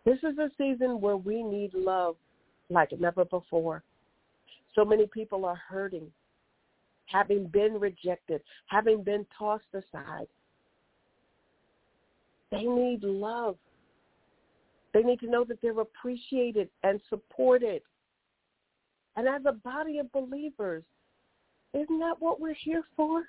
This 0.06 0.18
is 0.20 0.38
a 0.38 0.50
season 0.58 1.02
where 1.02 1.18
we 1.18 1.44
need 1.44 1.74
love 1.74 2.15
like 2.69 2.91
never 2.99 3.25
before. 3.25 3.84
So 4.75 4.86
many 4.86 5.08
people 5.08 5.45
are 5.45 5.60
hurting, 5.67 6.12
having 7.08 7.47
been 7.47 7.79
rejected, 7.79 8.41
having 8.67 9.03
been 9.03 9.25
tossed 9.38 9.65
aside. 9.73 10.27
They 12.51 12.63
need 12.63 13.03
love. 13.03 13.58
They 14.93 15.01
need 15.01 15.19
to 15.19 15.29
know 15.29 15.43
that 15.45 15.62
they're 15.62 15.79
appreciated 15.79 16.69
and 16.84 16.99
supported. 17.10 17.82
And 19.15 19.27
as 19.27 19.41
a 19.45 19.51
body 19.51 19.99
of 19.99 20.12
believers, 20.12 20.84
isn't 21.73 21.99
that 21.99 22.15
what 22.19 22.39
we're 22.39 22.55
here 22.55 22.84
for? 22.95 23.23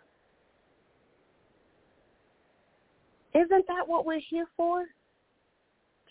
Isn't 3.34 3.66
that 3.68 3.86
what 3.86 4.06
we're 4.06 4.20
here 4.20 4.46
for? 4.56 4.84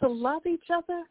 To 0.01 0.07
love 0.07 0.45
each 0.45 0.65
other? 0.73 1.03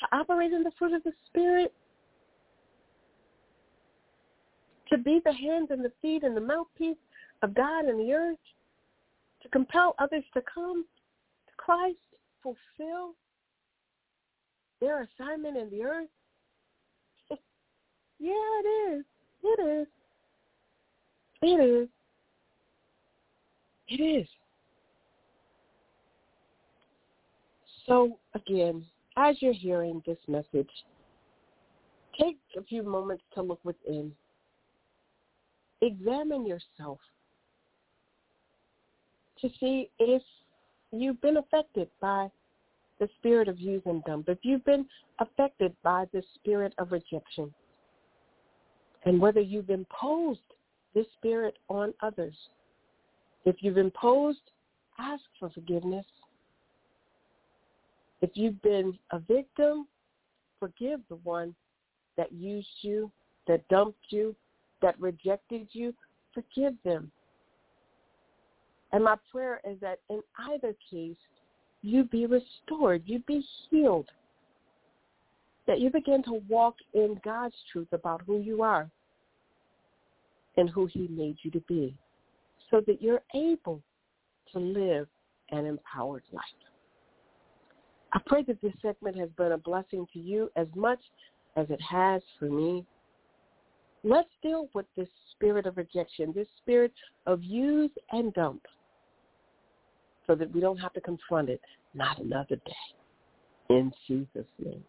To 0.00 0.16
operate 0.16 0.52
in 0.52 0.62
the 0.62 0.72
fruit 0.78 0.92
of 0.92 1.02
the 1.04 1.12
Spirit, 1.26 1.72
to 4.90 4.98
be 4.98 5.20
the 5.24 5.32
hands 5.32 5.68
and 5.70 5.84
the 5.84 5.92
feet 6.00 6.22
and 6.22 6.36
the 6.36 6.40
mouthpiece 6.40 6.96
of 7.42 7.54
God 7.54 7.88
in 7.88 7.96
the 7.98 8.12
earth, 8.12 8.38
to 9.42 9.48
compel 9.48 9.94
others 9.98 10.24
to 10.34 10.42
come 10.52 10.84
to 11.46 11.52
Christ, 11.56 11.96
fulfill 12.42 13.14
their 14.80 15.02
assignment 15.02 15.56
in 15.56 15.70
the 15.70 15.82
earth? 15.82 16.08
yeah, 18.18 18.30
it 18.30 18.92
is. 18.92 19.04
It 19.42 19.60
is. 19.60 19.86
It 21.42 21.46
is. 21.46 21.88
It 23.88 24.02
is. 24.02 24.28
So, 27.86 28.18
again, 28.34 28.84
as 29.16 29.36
you're 29.40 29.52
hearing 29.52 30.02
this 30.06 30.18
message, 30.28 30.70
take 32.18 32.38
a 32.56 32.62
few 32.62 32.82
moments 32.82 33.24
to 33.34 33.42
look 33.42 33.60
within. 33.64 34.12
Examine 35.82 36.46
yourself 36.46 36.98
to 39.40 39.48
see 39.60 39.90
if 39.98 40.22
you've 40.92 41.20
been 41.20 41.36
affected 41.36 41.88
by 42.00 42.28
the 42.98 43.08
spirit 43.18 43.48
of 43.48 43.58
use 43.58 43.82
and 43.84 44.02
dump, 44.04 44.28
if 44.28 44.38
you've 44.42 44.64
been 44.64 44.86
affected 45.18 45.74
by 45.82 46.06
the 46.12 46.22
spirit 46.34 46.72
of 46.78 46.92
rejection, 46.92 47.52
and 49.04 49.20
whether 49.20 49.40
you've 49.40 49.70
imposed 49.70 50.40
this 50.94 51.06
spirit 51.18 51.58
on 51.68 51.92
others. 52.00 52.34
If 53.44 53.56
you've 53.60 53.76
imposed, 53.76 54.40
ask 54.98 55.22
for 55.38 55.50
forgiveness. 55.50 56.06
If 58.22 58.30
you've 58.34 58.60
been 58.62 58.98
a 59.12 59.18
victim, 59.18 59.86
forgive 60.58 61.00
the 61.08 61.16
one 61.16 61.54
that 62.16 62.32
used 62.32 62.68
you, 62.80 63.10
that 63.46 63.66
dumped 63.68 64.06
you, 64.10 64.34
that 64.82 64.98
rejected 65.00 65.68
you. 65.72 65.94
Forgive 66.32 66.74
them. 66.84 67.10
And 68.92 69.04
my 69.04 69.16
prayer 69.30 69.60
is 69.68 69.78
that 69.80 69.98
in 70.08 70.20
either 70.48 70.74
case, 70.90 71.16
you 71.82 72.04
be 72.04 72.26
restored, 72.26 73.02
you 73.04 73.20
be 73.26 73.44
healed, 73.70 74.10
that 75.66 75.80
you 75.80 75.90
begin 75.90 76.22
to 76.24 76.40
walk 76.48 76.76
in 76.94 77.20
God's 77.24 77.54
truth 77.72 77.88
about 77.92 78.22
who 78.26 78.40
you 78.40 78.62
are 78.62 78.90
and 80.56 80.70
who 80.70 80.86
he 80.86 81.08
made 81.08 81.36
you 81.42 81.50
to 81.50 81.60
be 81.60 81.94
so 82.70 82.80
that 82.86 83.02
you're 83.02 83.22
able 83.34 83.82
to 84.52 84.58
live 84.58 85.08
an 85.50 85.66
empowered 85.66 86.22
life. 86.32 86.44
I 88.16 88.18
pray 88.24 88.42
that 88.44 88.62
this 88.62 88.72
segment 88.80 89.18
has 89.18 89.28
been 89.36 89.52
a 89.52 89.58
blessing 89.58 90.06
to 90.14 90.18
you 90.18 90.50
as 90.56 90.66
much 90.74 91.00
as 91.54 91.66
it 91.68 91.80
has 91.82 92.22
for 92.38 92.46
me. 92.46 92.82
Let's 94.04 94.30
deal 94.42 94.70
with 94.72 94.86
this 94.96 95.08
spirit 95.32 95.66
of 95.66 95.76
rejection, 95.76 96.32
this 96.34 96.46
spirit 96.62 96.94
of 97.26 97.44
use 97.44 97.90
and 98.12 98.32
dump, 98.32 98.62
so 100.26 100.34
that 100.34 100.50
we 100.50 100.62
don't 100.62 100.78
have 100.78 100.94
to 100.94 101.00
confront 101.02 101.50
it 101.50 101.60
not 101.92 102.18
another 102.18 102.56
day. 102.56 102.72
In 103.68 103.92
Jesus' 104.08 104.46
name. 104.64 104.82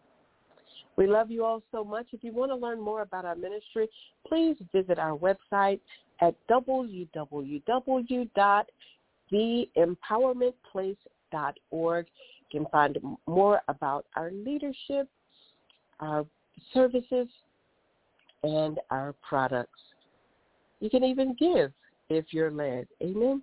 We 0.96 1.06
love 1.06 1.30
you 1.30 1.44
all 1.44 1.62
so 1.70 1.84
much. 1.84 2.06
If 2.12 2.24
you 2.24 2.32
want 2.32 2.50
to 2.50 2.56
learn 2.56 2.80
more 2.80 3.02
about 3.02 3.26
our 3.26 3.36
ministry, 3.36 3.90
please 4.26 4.56
visit 4.72 4.98
our 4.98 5.18
website 5.18 5.80
at 6.22 6.34
www.theempowermentplace.org. 11.32 12.06
You 12.50 12.60
can 12.60 12.70
find 12.70 12.98
more 13.26 13.60
about 13.68 14.06
our 14.16 14.30
leadership, 14.30 15.08
our 16.00 16.24
services, 16.72 17.28
and 18.42 18.78
our 18.90 19.14
products. 19.26 19.80
You 20.80 20.90
can 20.90 21.04
even 21.04 21.34
give 21.38 21.72
if 22.08 22.26
you're 22.30 22.50
led. 22.50 22.86
Amen. 23.02 23.42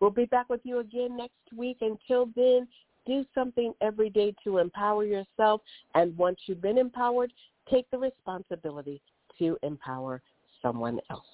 We'll 0.00 0.10
be 0.10 0.26
back 0.26 0.48
with 0.48 0.60
you 0.64 0.78
again 0.78 1.16
next 1.16 1.32
week. 1.56 1.78
Until 1.80 2.26
then, 2.36 2.68
do 3.06 3.24
something 3.34 3.72
every 3.80 4.10
day 4.10 4.34
to 4.44 4.58
empower 4.58 5.04
yourself. 5.04 5.62
And 5.94 6.16
once 6.16 6.38
you've 6.46 6.62
been 6.62 6.78
empowered, 6.78 7.32
take 7.68 7.90
the 7.90 7.98
responsibility 7.98 9.00
to 9.38 9.58
empower 9.62 10.22
someone 10.62 11.00
else. 11.10 11.26